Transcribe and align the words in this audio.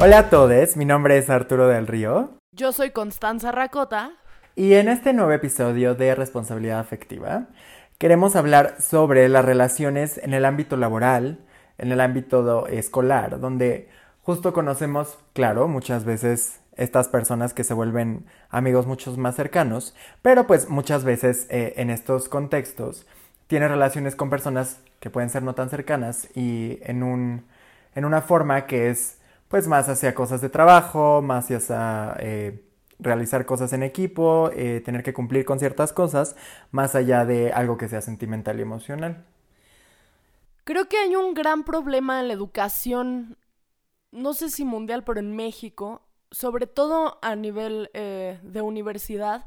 Hola 0.00 0.18
a 0.18 0.30
todos, 0.30 0.76
mi 0.76 0.84
nombre 0.84 1.18
es 1.18 1.28
Arturo 1.28 1.66
del 1.66 1.88
Río. 1.88 2.30
Yo 2.52 2.70
soy 2.70 2.92
Constanza 2.92 3.50
Racota. 3.50 4.12
Y 4.54 4.74
en 4.74 4.88
este 4.88 5.12
nuevo 5.12 5.32
episodio 5.32 5.96
de 5.96 6.14
Responsabilidad 6.14 6.78
Afectiva, 6.78 7.48
queremos 7.98 8.36
hablar 8.36 8.80
sobre 8.80 9.28
las 9.28 9.44
relaciones 9.44 10.16
en 10.18 10.34
el 10.34 10.44
ámbito 10.44 10.76
laboral, 10.76 11.40
en 11.78 11.90
el 11.90 12.00
ámbito 12.00 12.68
escolar, 12.68 13.40
donde 13.40 13.88
justo 14.22 14.52
conocemos, 14.52 15.18
claro, 15.32 15.66
muchas 15.66 16.04
veces 16.04 16.60
estas 16.76 17.08
personas 17.08 17.52
que 17.52 17.64
se 17.64 17.74
vuelven 17.74 18.24
amigos 18.50 18.86
muchos 18.86 19.18
más 19.18 19.34
cercanos, 19.34 19.96
pero 20.22 20.46
pues 20.46 20.68
muchas 20.68 21.02
veces 21.02 21.48
eh, 21.50 21.74
en 21.76 21.90
estos 21.90 22.28
contextos 22.28 23.04
tiene 23.48 23.66
relaciones 23.66 24.14
con 24.14 24.30
personas 24.30 24.80
que 25.00 25.10
pueden 25.10 25.28
ser 25.28 25.42
no 25.42 25.56
tan 25.56 25.70
cercanas 25.70 26.28
y 26.36 26.78
en, 26.82 27.02
un, 27.02 27.46
en 27.96 28.04
una 28.04 28.22
forma 28.22 28.66
que 28.66 28.90
es 28.90 29.17
pues 29.48 29.66
más 29.66 29.88
hacia 29.88 30.14
cosas 30.14 30.40
de 30.40 30.50
trabajo, 30.50 31.22
más 31.22 31.50
hacia 31.50 32.16
eh, 32.20 32.64
realizar 32.98 33.46
cosas 33.46 33.72
en 33.72 33.82
equipo, 33.82 34.50
eh, 34.54 34.82
tener 34.84 35.02
que 35.02 35.14
cumplir 35.14 35.44
con 35.44 35.58
ciertas 35.58 35.92
cosas, 35.92 36.36
más 36.70 36.94
allá 36.94 37.24
de 37.24 37.52
algo 37.52 37.76
que 37.76 37.88
sea 37.88 38.00
sentimental 38.00 38.58
y 38.58 38.62
emocional. 38.62 39.24
Creo 40.64 40.88
que 40.88 40.98
hay 40.98 41.16
un 41.16 41.32
gran 41.34 41.64
problema 41.64 42.20
en 42.20 42.28
la 42.28 42.34
educación, 42.34 43.38
no 44.10 44.34
sé 44.34 44.50
si 44.50 44.64
mundial, 44.64 45.02
pero 45.04 45.20
en 45.20 45.34
México, 45.34 46.02
sobre 46.30 46.66
todo 46.66 47.18
a 47.22 47.36
nivel 47.36 47.90
eh, 47.94 48.38
de 48.42 48.60
universidad, 48.60 49.46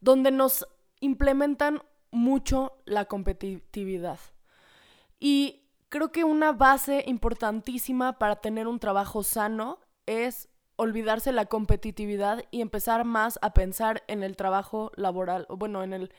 donde 0.00 0.30
nos 0.30 0.66
implementan 1.00 1.82
mucho 2.10 2.72
la 2.84 3.04
competitividad. 3.06 4.18
Y 5.18 5.61
Creo 5.92 6.10
que 6.10 6.24
una 6.24 6.52
base 6.52 7.04
importantísima 7.06 8.18
para 8.18 8.36
tener 8.36 8.66
un 8.66 8.78
trabajo 8.78 9.22
sano 9.22 9.78
es 10.06 10.48
olvidarse 10.76 11.32
la 11.32 11.44
competitividad 11.44 12.46
y 12.50 12.62
empezar 12.62 13.04
más 13.04 13.38
a 13.42 13.52
pensar 13.52 14.02
en 14.06 14.22
el 14.22 14.34
trabajo 14.34 14.90
laboral, 14.96 15.44
o 15.50 15.58
bueno, 15.58 15.82
en 15.82 15.92
el 15.92 16.14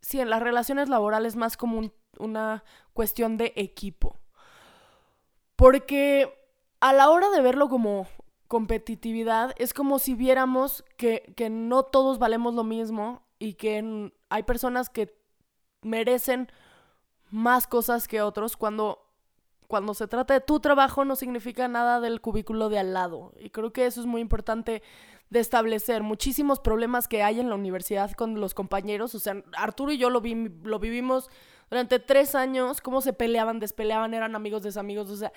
sí, 0.00 0.20
en 0.20 0.30
las 0.30 0.42
relaciones 0.42 0.88
laborales 0.88 1.36
más 1.36 1.58
como 1.58 1.92
una 2.18 2.64
cuestión 2.94 3.36
de 3.36 3.52
equipo. 3.56 4.16
Porque 5.54 6.32
a 6.80 6.94
la 6.94 7.10
hora 7.10 7.28
de 7.28 7.42
verlo 7.42 7.68
como 7.68 8.06
competitividad, 8.48 9.54
es 9.58 9.74
como 9.74 9.98
si 9.98 10.14
viéramos 10.14 10.82
que, 10.96 11.30
que 11.36 11.50
no 11.50 11.82
todos 11.82 12.18
valemos 12.18 12.54
lo 12.54 12.64
mismo 12.64 13.20
y 13.38 13.52
que 13.52 14.10
hay 14.30 14.42
personas 14.44 14.88
que 14.88 15.14
merecen 15.82 16.48
más 17.34 17.66
cosas 17.66 18.06
que 18.06 18.22
otros 18.22 18.56
cuando 18.56 19.00
cuando 19.66 19.94
se 19.94 20.06
trata 20.06 20.34
de 20.34 20.40
tu 20.40 20.60
trabajo 20.60 21.04
no 21.04 21.16
significa 21.16 21.66
nada 21.66 21.98
del 21.98 22.20
cubículo 22.20 22.68
de 22.68 22.78
al 22.78 22.92
lado. 22.92 23.32
Y 23.40 23.50
creo 23.50 23.72
que 23.72 23.86
eso 23.86 24.00
es 24.00 24.06
muy 24.06 24.20
importante 24.20 24.82
de 25.30 25.40
establecer. 25.40 26.02
Muchísimos 26.02 26.60
problemas 26.60 27.08
que 27.08 27.22
hay 27.22 27.40
en 27.40 27.48
la 27.48 27.56
universidad 27.56 28.12
con 28.12 28.40
los 28.40 28.54
compañeros. 28.54 29.14
O 29.16 29.18
sea, 29.18 29.42
Arturo 29.56 29.90
y 29.90 29.98
yo 29.98 30.10
lo, 30.10 30.22
lo 30.62 30.78
vivimos 30.78 31.28
durante 31.70 31.98
tres 31.98 32.34
años, 32.34 32.80
cómo 32.80 33.00
se 33.00 33.14
peleaban, 33.14 33.58
despeleaban, 33.58 34.14
eran 34.14 34.36
amigos, 34.36 34.62
desamigos. 34.62 35.10
O 35.10 35.16
sea, 35.16 35.32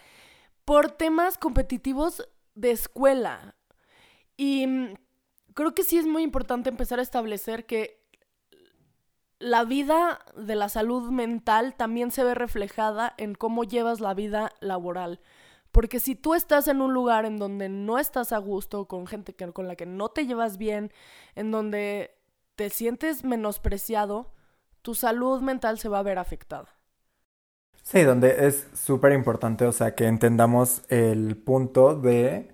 por 0.66 0.92
temas 0.92 1.38
competitivos 1.38 2.28
de 2.53 2.72
escuela. 2.72 3.56
Y 4.36 4.68
mm, 4.68 4.94
creo 5.56 5.73
que 5.73 5.84
sí 5.84 5.98
es 5.98 6.06
muy 6.06 6.22
importante 6.22 6.70
empezar 6.70 7.00
a 7.00 7.03
establecer 7.03 7.66
que 7.66 7.97
la 9.40 9.64
vida 9.64 10.20
de 10.36 10.56
la 10.56 10.70
salud 10.70 11.12
mental 11.12 11.76
también 11.76 12.12
se 12.12 12.24
ve 12.24 12.34
reflejada 12.34 13.14
en 13.18 13.36
cómo 13.36 13.64
llevas 13.64 14.00
la 14.00 14.14
vida 14.14 14.52
laboral. 14.60 15.20
Porque 15.72 16.00
si 16.00 16.16
tú 16.16 16.34
estás 16.34 16.68
en 16.68 16.81
un 16.81 16.94
lugar 16.94 17.25
en 17.25 17.38
donde 17.38 17.70
no 17.70 18.00
estás 18.00 18.31
a 18.31 18.38
gusto, 18.40 18.88
con 18.88 19.06
gente 19.06 19.36
con 19.53 19.68
la 19.68 19.76
que 19.76 19.86
no 19.86 20.09
te 20.09 20.26
llevas 20.26 20.58
bien, 20.58 20.92
en 21.36 21.52
donde 21.52 22.16
te 22.56 22.70
sientes 22.70 23.24
menospreciado, 23.24 24.31
tu 24.81 24.96
salud 24.96 25.42
mental 25.42 25.78
se 25.78 25.90
va 25.90 26.00
a 26.00 26.03
ver 26.03 26.18
afectada. 26.18 26.70
Sí, 27.84 28.02
donde 28.02 28.47
es 28.47 28.68
súper 28.74 29.14
importante, 29.14 29.66
o 29.66 29.72
sea, 29.72 29.96
que 29.96 30.08
entendamos 30.08 30.81
el 30.90 31.38
punto 31.38 31.96
de 31.96 32.50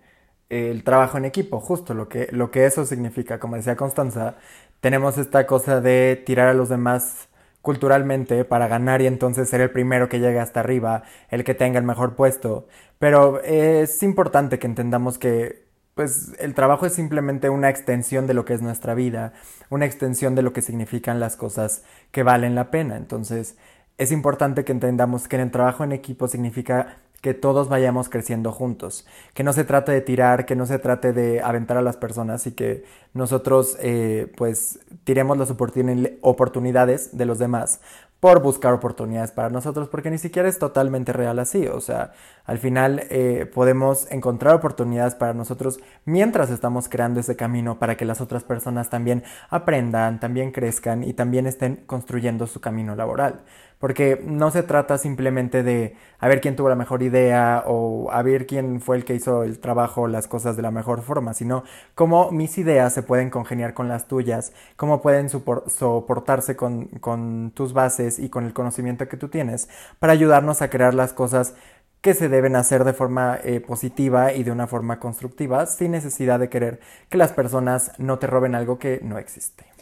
el 0.50 0.84
trabajo 0.84 1.18
en 1.18 1.26
equipo, 1.26 1.60
justo 1.60 1.94
lo 1.94 2.08
que, 2.08 2.28
lo 2.32 2.52
que 2.52 2.66
eso 2.66 2.86
significa. 2.86 3.40
Como 3.40 3.56
decía 3.56 3.76
Constanza, 3.76 4.36
tenemos 4.84 5.18
esta 5.18 5.48
cosa 5.48 5.80
de 5.80 6.22
tirar 6.26 6.50
a 6.50 6.54
los 6.54 6.68
demás 6.68 7.30
culturalmente 7.62 8.44
para 8.44 8.68
ganar 8.68 9.02
y 9.02 9.08
entonces 9.08 9.48
ser 9.48 9.62
el 9.62 9.72
primero 9.72 10.10
que 10.10 10.20
llegue 10.20 10.42
hasta 10.42 10.60
arriba, 10.60 11.04
el 11.30 11.46
que 11.46 11.56
tenga 11.56 11.80
el 11.80 11.86
mejor 11.86 12.18
puesto. 12.18 12.68
Pero 13.00 13.42
es 13.44 14.04
importante 14.04 14.60
que 14.60 14.68
entendamos 14.68 15.18
que 15.18 15.64
pues 15.96 16.34
el 16.38 16.54
trabajo 16.54 16.86
es 16.86 16.92
simplemente 16.92 17.50
una 17.50 17.70
extensión 17.70 18.28
de 18.28 18.34
lo 18.34 18.44
que 18.44 18.56
es 18.56 18.62
nuestra 18.62 18.94
vida, 18.94 19.32
una 19.70 19.86
extensión 19.86 20.36
de 20.36 20.42
lo 20.42 20.52
que 20.52 20.62
significan 20.62 21.22
las 21.22 21.38
cosas 21.38 21.84
que 22.12 22.24
valen 22.24 22.54
la 22.54 22.70
pena. 22.70 22.98
Entonces, 22.98 23.56
es 23.98 24.12
importante 24.12 24.66
que 24.66 24.74
entendamos 24.74 25.30
que 25.30 25.38
en 25.38 25.44
el 25.44 25.52
trabajo 25.52 25.86
en 25.86 25.94
equipo 25.94 26.28
significa 26.28 26.98
que 27.24 27.34
todos 27.34 27.70
vayamos 27.70 28.10
creciendo 28.10 28.52
juntos, 28.52 29.08
que 29.34 29.46
no 29.46 29.54
se 29.54 29.64
trate 29.64 29.94
de 29.94 30.02
tirar, 30.02 30.46
que 30.46 30.58
no 30.58 30.66
se 30.66 30.78
trate 30.78 31.14
de 31.14 31.40
aventar 31.42 31.78
a 31.78 31.82
las 31.82 31.96
personas 31.96 32.46
y 32.48 32.52
que 32.52 32.84
nosotros 33.14 33.78
eh, 33.80 34.30
pues 34.36 34.80
tiremos 35.06 35.38
las 35.38 35.50
oportunidades 35.50 37.18
de 37.18 37.26
los 37.26 37.40
demás 37.40 37.80
por 38.20 38.42
buscar 38.42 38.74
oportunidades 38.74 39.32
para 39.32 39.50
nosotros, 39.50 39.88
porque 39.88 40.12
ni 40.12 40.18
siquiera 40.18 40.50
es 40.50 40.60
totalmente 40.60 41.14
real 41.14 41.40
así. 41.40 41.68
O 41.68 41.80
sea, 41.80 42.12
al 42.46 42.58
final 42.58 43.06
eh, 43.10 43.50
podemos 43.54 44.10
encontrar 44.12 44.56
oportunidades 44.56 45.16
para 45.16 45.34
nosotros 45.34 45.80
mientras 46.04 46.50
estamos 46.50 46.90
creando 46.90 47.22
ese 47.22 47.38
camino 47.38 47.80
para 47.80 47.96
que 47.96 48.04
las 48.04 48.20
otras 48.20 48.44
personas 48.44 48.90
también 48.90 49.24
aprendan, 49.50 50.20
también 50.20 50.52
crezcan 50.52 51.06
y 51.06 51.14
también 51.14 51.48
estén 51.48 51.84
construyendo 51.86 52.48
su 52.48 52.60
camino 52.60 52.96
laboral. 52.96 53.44
Porque 53.80 54.22
no 54.24 54.52
se 54.52 54.64
trata 54.64 54.98
simplemente 54.98 55.64
de 55.64 55.96
a 56.20 56.28
ver 56.28 56.40
quién 56.40 56.56
tuvo 56.56 56.70
la 56.70 56.76
mejor 56.76 57.04
idea 57.04 57.64
o 57.66 58.10
a 58.12 58.22
ver 58.22 58.48
quién 58.48 58.80
fue 58.80 58.96
el 58.96 59.06
que 59.06 59.14
hizo 59.14 59.44
el 59.44 59.60
trabajo, 59.60 60.08
las 60.08 60.28
cosas 60.28 60.56
de 60.56 60.62
la 60.62 60.72
mejor 60.72 61.02
forma, 61.02 61.34
sino 61.34 61.64
cómo 61.96 62.32
mis 62.32 62.58
ideas 62.58 62.94
se 62.94 63.04
pueden 63.04 63.30
congeniar 63.30 63.74
con 63.74 63.88
las 63.88 64.08
tuyas, 64.08 64.54
cómo 64.78 65.02
pueden 65.02 65.30
soportarse 65.30 66.56
con, 66.56 67.52
tus 67.54 67.74
bases 67.74 68.20
y 68.20 68.30
con 68.30 68.46
el 68.46 68.54
conocimiento 68.54 69.08
que 69.08 69.18
tú 69.18 69.28
tienes 69.28 69.68
para 70.00 70.14
ayudarnos 70.14 70.62
a 70.62 70.70
crear 70.70 70.94
las 70.94 71.12
cosas 71.14 71.56
que 72.02 72.14
se 72.14 72.30
deben 72.30 72.56
hacer 72.56 72.84
de 72.84 72.94
forma 72.94 73.40
eh, 73.44 73.60
positiva 73.60 74.34
y 74.34 74.44
de 74.44 74.52
una 74.52 74.68
forma 74.68 75.00
constructiva 75.00 75.66
sin 75.66 75.92
necesidad 75.92 76.40
de 76.40 76.50
querer 76.50 76.80
que 77.10 77.18
las 77.18 77.32
personas 77.32 77.92
no 77.98 78.20
te 78.20 78.28
roben 78.28 78.56
algo 78.56 78.80
que 78.80 79.00
no 79.04 79.18
existe 79.18 79.73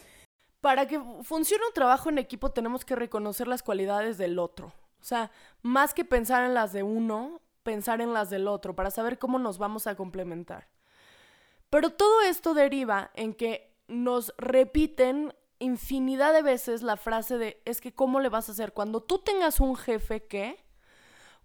para 0.62 0.86
que 0.86 1.00
funcione 1.24 1.66
un 1.66 1.74
trabajo 1.74 2.08
en 2.08 2.18
equipo 2.18 2.52
tenemos 2.52 2.84
que 2.84 2.94
reconocer 2.94 3.48
las 3.48 3.64
cualidades 3.64 4.16
del 4.16 4.38
otro. 4.38 4.68
O 4.68 5.04
sea, 5.04 5.32
más 5.60 5.92
que 5.92 6.04
pensar 6.04 6.44
en 6.44 6.54
las 6.54 6.72
de 6.72 6.84
uno, 6.84 7.42
pensar 7.64 8.00
en 8.00 8.14
las 8.14 8.30
del 8.30 8.46
otro, 8.46 8.76
para 8.76 8.92
saber 8.92 9.18
cómo 9.18 9.40
nos 9.40 9.58
vamos 9.58 9.88
a 9.88 9.96
complementar. 9.96 10.68
Pero 11.68 11.90
todo 11.90 12.22
esto 12.22 12.54
deriva 12.54 13.10
en 13.14 13.34
que 13.34 13.74
nos 13.88 14.32
repiten 14.38 15.34
infinidad 15.58 16.32
de 16.32 16.42
veces 16.42 16.82
la 16.82 16.96
frase 16.96 17.38
de 17.38 17.60
es 17.64 17.80
que 17.80 17.92
cómo 17.92 18.20
le 18.20 18.28
vas 18.28 18.48
a 18.48 18.52
hacer 18.52 18.72
cuando 18.72 19.02
tú 19.02 19.18
tengas 19.18 19.58
un 19.58 19.74
jefe 19.74 20.28
que, 20.28 20.64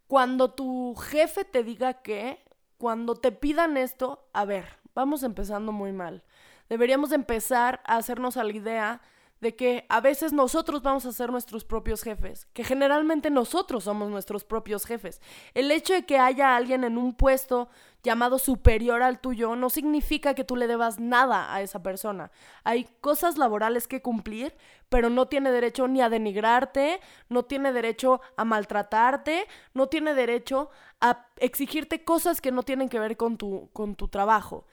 cuando 0.06 0.52
tu 0.52 0.94
jefe 0.94 1.44
te 1.44 1.64
diga 1.64 2.04
que, 2.04 2.46
cuando 2.78 3.16
te 3.16 3.32
pidan 3.32 3.78
esto, 3.78 4.30
a 4.34 4.46
ver, 4.46 4.78
vamos 4.94 5.24
empezando 5.24 5.72
muy 5.72 5.92
mal 5.92 6.24
deberíamos 6.70 7.12
empezar 7.12 7.82
a 7.86 7.98
hacernos 7.98 8.38
a 8.38 8.44
la 8.44 8.54
idea 8.54 9.02
de 9.42 9.56
que 9.56 9.86
a 9.90 10.02
veces 10.02 10.34
nosotros 10.34 10.82
vamos 10.82 11.06
a 11.06 11.12
ser 11.12 11.32
nuestros 11.32 11.64
propios 11.64 12.02
jefes, 12.02 12.48
que 12.54 12.64
generalmente 12.64 13.30
nosotros 13.30 13.84
somos 13.84 14.10
nuestros 14.10 14.44
propios 14.44 14.86
jefes. 14.86 15.22
El 15.54 15.70
hecho 15.72 15.94
de 15.94 16.06
que 16.06 16.18
haya 16.18 16.56
alguien 16.56 16.84
en 16.84 16.98
un 16.98 17.14
puesto 17.14 17.70
llamado 18.02 18.40
superior 18.40 19.04
al 19.04 19.20
tuyo 19.20 19.56
no 19.56 19.70
significa 19.70 20.34
que 20.34 20.44
tú 20.44 20.56
le 20.56 20.68
debas 20.68 21.00
nada 21.00 21.54
a 21.54 21.62
esa 21.62 21.84
persona. 21.84 22.32
Hay 22.64 22.88
cosas 23.02 23.38
laborales 23.38 23.88
que 23.88 24.02
cumplir, 24.02 24.56
pero 24.90 25.10
no 25.10 25.28
tiene 25.28 25.52
derecho 25.52 25.88
ni 25.88 26.02
a 26.02 26.10
denigrarte, 26.10 27.00
no 27.30 27.44
tiene 27.44 27.74
derecho 27.74 28.22
a 28.38 28.46
maltratarte, 28.46 29.48
no 29.74 29.88
tiene 29.88 30.16
derecho 30.16 30.70
a 31.00 31.28
exigirte 31.38 32.04
cosas 32.04 32.42
que 32.42 32.52
no 32.52 32.64
tienen 32.64 32.90
que 32.90 33.00
ver 33.00 33.18
con 33.18 33.38
tu, 33.38 33.70
con 33.72 33.96
tu 33.96 34.08
trabajo. 34.08 34.66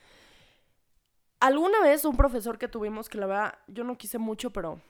Alguna 1.44 1.82
vez 1.82 2.06
un 2.06 2.16
profesor 2.16 2.56
que 2.56 2.68
tuvimos, 2.68 3.10
que 3.10 3.18
la 3.18 3.26
verdad 3.26 3.58
yo 3.66 3.84
no 3.84 3.98
quise 3.98 4.16
mucho, 4.16 4.48
pero 4.48 4.80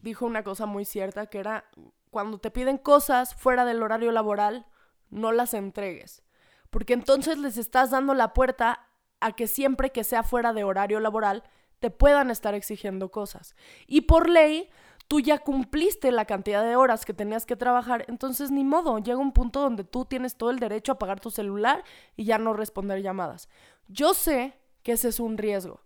dijo 0.00 0.24
una 0.24 0.42
cosa 0.42 0.64
muy 0.64 0.86
cierta, 0.86 1.26
que 1.26 1.40
era 1.40 1.66
cuando 2.10 2.38
te 2.38 2.50
piden 2.50 2.78
cosas 2.78 3.34
fuera 3.34 3.66
del 3.66 3.82
horario 3.82 4.10
laboral, 4.10 4.64
no 5.10 5.30
las 5.30 5.52
entregues. 5.52 6.22
Porque 6.70 6.94
entonces 6.94 7.36
les 7.36 7.58
estás 7.58 7.90
dando 7.90 8.14
la 8.14 8.32
puerta 8.32 8.88
a 9.20 9.32
que 9.32 9.46
siempre 9.46 9.92
que 9.92 10.04
sea 10.04 10.22
fuera 10.22 10.54
de 10.54 10.64
horario 10.64 11.00
laboral, 11.00 11.44
te 11.80 11.90
puedan 11.90 12.30
estar 12.30 12.54
exigiendo 12.54 13.10
cosas. 13.10 13.54
Y 13.86 14.00
por 14.00 14.30
ley, 14.30 14.70
tú 15.06 15.20
ya 15.20 15.36
cumpliste 15.36 16.12
la 16.12 16.24
cantidad 16.24 16.64
de 16.64 16.76
horas 16.76 17.04
que 17.04 17.12
tenías 17.12 17.44
que 17.44 17.56
trabajar, 17.56 18.06
entonces 18.08 18.50
ni 18.50 18.64
modo, 18.64 19.00
llega 19.00 19.18
un 19.18 19.32
punto 19.32 19.60
donde 19.60 19.84
tú 19.84 20.06
tienes 20.06 20.36
todo 20.36 20.48
el 20.48 20.60
derecho 20.60 20.92
a 20.92 20.94
apagar 20.94 21.20
tu 21.20 21.30
celular 21.30 21.84
y 22.16 22.24
ya 22.24 22.38
no 22.38 22.54
responder 22.54 23.02
llamadas. 23.02 23.50
Yo 23.86 24.14
sé 24.14 24.54
que 24.82 24.92
ese 24.92 25.08
es 25.08 25.20
un 25.20 25.38
riesgo. 25.38 25.80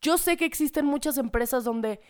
Yo 0.00 0.18
sé 0.18 0.36
que 0.36 0.44
existen 0.44 0.86
muchas 0.86 1.18
empresas 1.18 1.64
donde 1.64 2.00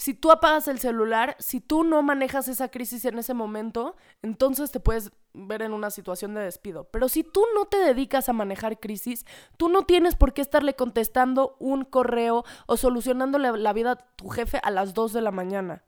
si 0.00 0.14
tú 0.14 0.30
apagas 0.30 0.66
el 0.66 0.78
celular, 0.78 1.36
si 1.38 1.60
tú 1.60 1.84
no 1.84 2.02
manejas 2.02 2.48
esa 2.48 2.70
crisis 2.70 3.04
en 3.04 3.18
ese 3.18 3.34
momento, 3.34 3.96
entonces 4.22 4.70
te 4.70 4.80
puedes 4.80 5.12
ver 5.34 5.60
en 5.60 5.74
una 5.74 5.90
situación 5.90 6.32
de 6.32 6.40
despido. 6.40 6.84
Pero 6.84 7.10
si 7.10 7.22
tú 7.22 7.44
no 7.54 7.66
te 7.66 7.76
dedicas 7.76 8.30
a 8.30 8.32
manejar 8.32 8.80
crisis, 8.80 9.26
tú 9.58 9.68
no 9.68 9.82
tienes 9.82 10.16
por 10.16 10.32
qué 10.32 10.40
estarle 10.40 10.74
contestando 10.74 11.56
un 11.58 11.84
correo 11.84 12.46
o 12.64 12.78
solucionándole 12.78 13.52
la 13.58 13.72
vida 13.74 13.90
a 13.90 13.96
tu 13.96 14.30
jefe 14.30 14.58
a 14.62 14.70
las 14.70 14.94
2 14.94 15.12
de 15.12 15.20
la 15.20 15.32
mañana. 15.32 15.84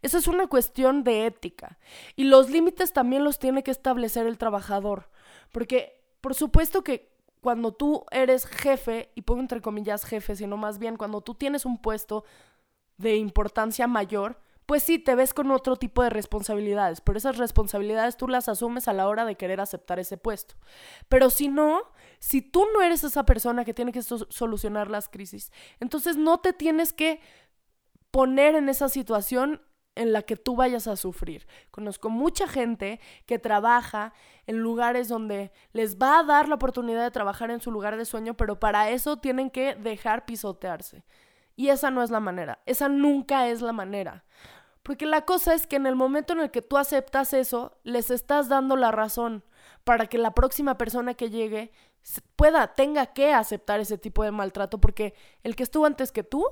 Esa 0.00 0.18
es 0.18 0.28
una 0.28 0.46
cuestión 0.46 1.02
de 1.02 1.26
ética. 1.26 1.78
Y 2.14 2.24
los 2.24 2.50
límites 2.50 2.92
también 2.92 3.24
los 3.24 3.40
tiene 3.40 3.64
que 3.64 3.72
establecer 3.72 4.28
el 4.28 4.38
trabajador. 4.38 5.10
Porque, 5.50 6.04
por 6.20 6.34
supuesto 6.34 6.84
que 6.84 7.15
cuando 7.46 7.70
tú 7.70 8.04
eres 8.10 8.44
jefe, 8.44 9.12
y 9.14 9.22
pongo 9.22 9.40
entre 9.40 9.60
comillas 9.60 10.04
jefe, 10.04 10.34
sino 10.34 10.56
más 10.56 10.80
bien 10.80 10.96
cuando 10.96 11.20
tú 11.20 11.36
tienes 11.36 11.64
un 11.64 11.80
puesto 11.80 12.24
de 12.96 13.14
importancia 13.18 13.86
mayor, 13.86 14.40
pues 14.66 14.82
sí, 14.82 14.98
te 14.98 15.14
ves 15.14 15.32
con 15.32 15.52
otro 15.52 15.76
tipo 15.76 16.02
de 16.02 16.10
responsabilidades, 16.10 17.00
pero 17.00 17.18
esas 17.18 17.36
responsabilidades 17.36 18.16
tú 18.16 18.26
las 18.26 18.48
asumes 18.48 18.88
a 18.88 18.92
la 18.92 19.06
hora 19.06 19.24
de 19.24 19.36
querer 19.36 19.60
aceptar 19.60 20.00
ese 20.00 20.16
puesto. 20.16 20.56
Pero 21.08 21.30
si 21.30 21.46
no, 21.46 21.82
si 22.18 22.42
tú 22.42 22.66
no 22.74 22.82
eres 22.82 23.04
esa 23.04 23.24
persona 23.24 23.64
que 23.64 23.74
tiene 23.74 23.92
que 23.92 24.02
solucionar 24.02 24.90
las 24.90 25.08
crisis, 25.08 25.52
entonces 25.78 26.16
no 26.16 26.40
te 26.40 26.52
tienes 26.52 26.92
que 26.92 27.20
poner 28.10 28.56
en 28.56 28.68
esa 28.68 28.88
situación 28.88 29.62
en 29.96 30.12
la 30.12 30.22
que 30.22 30.36
tú 30.36 30.54
vayas 30.54 30.86
a 30.86 30.94
sufrir. 30.94 31.46
Conozco 31.72 32.08
mucha 32.08 32.46
gente 32.46 33.00
que 33.26 33.38
trabaja 33.40 34.12
en 34.46 34.58
lugares 34.58 35.08
donde 35.08 35.50
les 35.72 35.98
va 35.98 36.20
a 36.20 36.22
dar 36.22 36.48
la 36.48 36.54
oportunidad 36.54 37.02
de 37.02 37.10
trabajar 37.10 37.50
en 37.50 37.60
su 37.60 37.72
lugar 37.72 37.96
de 37.96 38.04
sueño, 38.04 38.34
pero 38.34 38.60
para 38.60 38.90
eso 38.90 39.16
tienen 39.16 39.50
que 39.50 39.74
dejar 39.74 40.26
pisotearse. 40.26 41.04
Y 41.56 41.70
esa 41.70 41.90
no 41.90 42.02
es 42.02 42.10
la 42.10 42.20
manera, 42.20 42.60
esa 42.66 42.88
nunca 42.88 43.48
es 43.48 43.62
la 43.62 43.72
manera. 43.72 44.24
Porque 44.82 45.06
la 45.06 45.22
cosa 45.22 45.54
es 45.54 45.66
que 45.66 45.76
en 45.76 45.86
el 45.86 45.96
momento 45.96 46.32
en 46.34 46.40
el 46.40 46.50
que 46.52 46.62
tú 46.62 46.76
aceptas 46.76 47.32
eso, 47.32 47.76
les 47.82 48.10
estás 48.10 48.48
dando 48.48 48.76
la 48.76 48.92
razón 48.92 49.42
para 49.82 50.06
que 50.06 50.18
la 50.18 50.32
próxima 50.32 50.78
persona 50.78 51.14
que 51.14 51.30
llegue 51.30 51.72
pueda, 52.36 52.74
tenga 52.74 53.06
que 53.06 53.32
aceptar 53.32 53.80
ese 53.80 53.98
tipo 53.98 54.22
de 54.22 54.30
maltrato, 54.30 54.78
porque 54.78 55.14
el 55.42 55.56
que 55.56 55.64
estuvo 55.64 55.86
antes 55.86 56.12
que 56.12 56.22
tú 56.22 56.44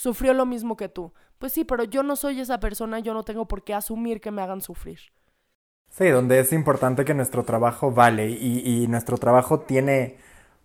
sufrió 0.00 0.32
lo 0.32 0.46
mismo 0.46 0.78
que 0.78 0.88
tú. 0.88 1.12
Pues 1.38 1.52
sí, 1.52 1.64
pero 1.64 1.84
yo 1.84 2.02
no 2.02 2.16
soy 2.16 2.40
esa 2.40 2.58
persona, 2.58 3.00
yo 3.00 3.12
no 3.12 3.22
tengo 3.22 3.46
por 3.46 3.64
qué 3.64 3.74
asumir 3.74 4.22
que 4.22 4.30
me 4.30 4.40
hagan 4.40 4.62
sufrir. 4.62 4.98
Sí, 5.90 6.08
donde 6.08 6.40
es 6.40 6.54
importante 6.54 7.04
que 7.04 7.12
nuestro 7.12 7.44
trabajo 7.44 7.92
vale 7.92 8.30
y, 8.30 8.62
y 8.64 8.86
nuestro 8.86 9.18
trabajo 9.18 9.60
tiene 9.60 10.16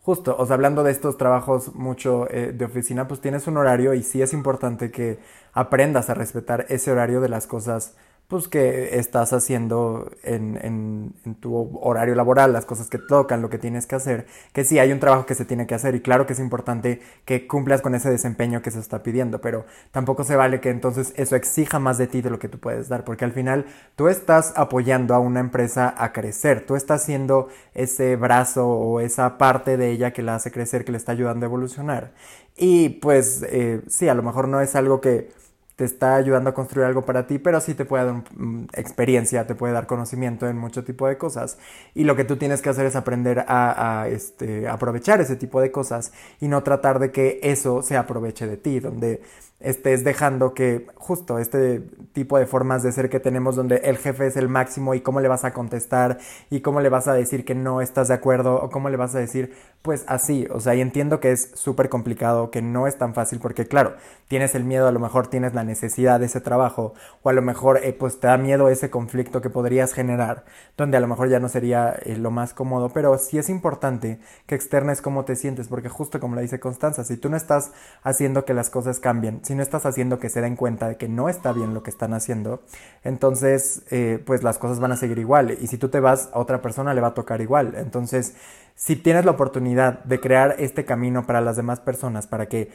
Justo, 0.06 0.36
o 0.38 0.46
sea, 0.46 0.54
hablando 0.54 0.84
de 0.84 0.92
estos 0.92 1.18
trabajos 1.18 1.74
mucho 1.74 2.30
eh, 2.30 2.52
de 2.54 2.66
oficina, 2.66 3.08
pues 3.08 3.22
tienes 3.22 3.48
un 3.48 3.58
horario 3.58 3.96
y 3.96 4.04
sí 4.04 4.22
es 4.22 4.34
importante 4.34 4.92
que 4.92 5.18
aprendas 5.52 6.12
a 6.12 6.14
respetar 6.14 6.68
ese 6.70 6.92
horario 6.92 7.22
de 7.22 7.30
las 7.30 7.48
cosas 7.48 7.96
pues 8.28 8.48
que 8.48 8.98
estás 8.98 9.34
haciendo 9.34 10.12
en, 10.24 11.14
tu 11.40 11.80
horario 11.82 12.16
laboral, 12.16 12.54
las 12.54 12.66
cosas 12.66 12.90
que 12.90 12.98
tocan, 12.98 13.42
lo 13.42 13.50
que 13.50 13.60
tienes 13.60 13.86
que 13.86 13.96
hacer, 13.96 14.26
que 14.52 14.64
sí 14.64 14.80
hay 14.80 14.92
un 14.92 15.00
trabajo 15.00 15.26
que 15.26 15.36
se 15.36 15.46
tiene 15.46 15.68
que 15.68 15.76
hacer 15.76 15.94
y 15.96 16.02
claro 16.02 16.26
que 16.26 16.34
es 16.34 16.40
importante 16.40 17.02
que 17.26 17.46
cumplas 17.48 17.82
con 17.82 17.94
ese 17.94 18.10
desempeño 18.10 18.62
que 18.62 18.72
se 18.72 18.80
está 18.80 19.04
pidiendo, 19.04 19.42
pero 19.42 19.66
tampoco 19.92 20.24
se 20.24 20.36
vale 20.36 20.60
que 20.60 20.70
entonces 20.70 21.14
eso 21.18 21.36
exija 21.36 21.80
más 21.80 21.98
de 21.98 22.08
ti 22.08 22.22
de 22.22 22.32
lo 22.32 22.40
que 22.40 22.50
tú 22.50 22.60
puedes 22.60 22.90
dar, 22.90 23.04
porque 23.04 23.26
al 23.26 23.32
final 23.32 23.66
tú 23.96 24.08
estás 24.08 24.54
apoyando 24.56 25.14
a 25.14 25.20
una 25.20 25.40
empresa 25.40 25.94
a 25.96 26.12
crecer, 26.12 26.66
tú 26.66 26.76
estás 26.76 27.04
siendo 27.04 27.50
ese 27.76 28.16
brazo 28.16 28.68
o 28.68 29.00
esa 29.02 29.38
parte 29.38 29.78
de 29.78 29.92
ella 29.92 30.14
que 30.14 30.24
la 30.24 30.36
hace 30.36 30.52
crecer, 30.52 30.84
que 30.84 30.92
le 30.92 30.98
está 30.98 31.12
ayudando 31.12 31.46
a 31.46 31.48
evolucionar. 31.48 32.12
Y 32.58 32.90
pues 32.90 33.44
eh, 33.50 33.82
sí, 33.88 34.08
a 34.08 34.14
lo 34.14 34.24
mejor 34.24 34.48
no 34.48 34.62
es 34.62 34.76
algo 34.76 35.02
que 35.02 35.30
te 35.76 35.84
está 35.84 36.16
ayudando 36.16 36.50
a 36.50 36.54
construir 36.54 36.86
algo 36.86 37.04
para 37.06 37.28
ti, 37.28 37.38
pero 37.38 37.60
sí 37.60 37.74
te 37.74 37.86
puede 37.86 38.06
dar 38.06 38.24
mm, 38.36 38.68
experiencia, 38.74 39.46
te 39.46 39.56
puede 39.56 39.74
dar 39.74 39.88
conocimiento 39.88 40.48
en 40.48 40.58
mucho 40.58 40.84
tipo 40.84 41.08
de 41.08 41.18
cosas. 41.18 41.58
Y 41.94 42.06
lo 42.06 42.16
que 42.16 42.24
tú 42.24 42.38
tienes 42.38 42.62
que 42.62 42.70
hacer 42.70 42.86
es 42.86 42.96
aprender 42.96 43.46
a, 43.48 44.08
este, 44.10 44.68
aprovechar 44.68 45.20
ese 45.22 45.36
tipo 45.36 45.60
de 45.60 45.72
cosas 45.72 46.14
y 46.40 46.48
no 46.48 46.64
tratar 46.64 47.00
de 47.00 47.12
que 47.12 47.40
eso 47.44 47.82
se 47.82 47.98
aproveche 47.98 48.48
de 48.48 48.58
ti, 48.58 48.80
donde 48.80 49.22
estés 49.60 50.04
dejando 50.04 50.54
que 50.54 50.86
justo 50.96 51.40
este 51.40 51.80
tipo 52.14 52.38
de 52.38 52.46
formas 52.46 52.84
de 52.84 52.92
ser 52.92 53.10
que 53.10 53.20
tenemos 53.20 53.56
donde 53.56 53.78
el 53.78 53.98
jefe 53.98 54.28
es 54.28 54.36
el 54.36 54.50
máximo 54.50 54.94
y 54.96 55.02
cómo 55.02 55.22
le 55.22 55.28
vas 55.28 55.46
a 55.46 55.54
contestar 55.54 56.18
y 56.50 56.60
cómo 56.60 56.82
le 56.82 56.90
vas 56.90 57.08
a 57.08 57.14
decir 57.14 57.46
que 57.46 57.56
no 57.56 57.82
estás 57.82 58.10
de 58.10 58.16
acuerdo 58.16 58.56
o 58.62 58.70
cómo 58.70 58.90
le 58.90 58.98
vas 58.98 59.16
a 59.16 59.20
decir 59.20 59.54
pues 59.82 60.04
así, 60.08 60.48
o 60.50 60.60
sea, 60.60 60.74
y 60.74 60.82
entiendo 60.82 61.20
que 61.20 61.32
es 61.32 61.52
súper 61.54 61.90
complicado, 61.90 62.50
que 62.50 62.64
no 62.64 62.88
es 62.88 62.98
tan 62.98 63.14
fácil 63.14 63.40
porque 63.40 63.68
claro, 63.68 63.94
tienes 64.28 64.56
el 64.56 64.64
miedo, 64.64 64.88
a 64.88 64.92
lo 64.92 65.00
mejor 65.00 65.28
tienes 65.28 65.54
la 65.54 65.64
necesidad 65.64 66.20
de 66.20 66.26
ese 66.26 66.42
trabajo 66.42 66.96
o 67.22 67.30
a 67.30 67.34
lo 67.34 67.44
mejor 67.44 67.80
eh, 67.84 67.94
pues 67.94 68.20
te 68.20 68.26
da 68.26 68.38
miedo 68.38 68.68
ese 68.70 68.90
conflicto 68.90 69.42
que 69.42 69.52
podrías 69.52 69.94
generar, 69.94 70.44
donde 70.76 70.98
a 70.98 71.00
lo 71.00 71.08
mejor 71.08 71.30
ya 71.30 71.40
no 71.40 71.50
sería 71.50 71.96
eh, 72.04 72.18
lo 72.18 72.32
más 72.32 72.56
cómodo, 72.56 72.90
pero 72.90 73.16
sí 73.20 73.38
es 73.38 73.48
importante 73.48 74.20
que 74.48 74.56
externes 74.56 75.04
cómo 75.04 75.24
te 75.24 75.36
sientes 75.36 75.68
porque 75.68 75.88
justo 75.88 76.20
como 76.20 76.36
le 76.36 76.42
dice 76.42 76.60
Constanza, 76.60 77.04
si 77.04 77.16
tú 77.16 77.30
no 77.30 77.38
estás 77.38 77.72
haciendo 78.02 78.44
que 78.44 78.56
las 78.56 78.72
cosas 78.72 79.00
cambien, 79.00 79.45
si 79.46 79.56
no 79.56 79.64
estás 79.64 79.86
haciendo 79.86 80.20
que 80.20 80.30
se 80.30 80.42
den 80.42 80.56
cuenta 80.56 80.90
de 80.90 80.98
que 80.98 81.08
no 81.08 81.30
está 81.30 81.54
bien 81.54 81.74
lo 81.74 81.84
que 81.84 81.90
están 81.90 82.14
haciendo, 82.14 82.62
entonces 83.04 83.84
eh, 83.92 84.22
pues 84.26 84.44
las 84.44 84.58
cosas 84.58 84.80
van 84.80 84.92
a 84.92 84.98
seguir 84.98 85.20
igual. 85.20 85.58
Y 85.60 85.68
si 85.68 85.78
tú 85.78 85.90
te 85.90 86.00
vas, 86.00 86.30
a 86.34 86.40
otra 86.40 86.62
persona 86.62 86.94
le 86.94 87.02
va 87.02 87.10
a 87.10 87.14
tocar 87.14 87.42
igual. 87.42 87.76
Entonces, 87.76 88.36
si 88.76 88.96
tienes 88.96 89.26
la 89.26 89.32
oportunidad 89.32 90.04
de 90.04 90.20
crear 90.20 90.56
este 90.60 90.86
camino 90.86 91.26
para 91.26 91.42
las 91.42 91.56
demás 91.56 91.80
personas, 91.80 92.28
para 92.28 92.48
que 92.48 92.72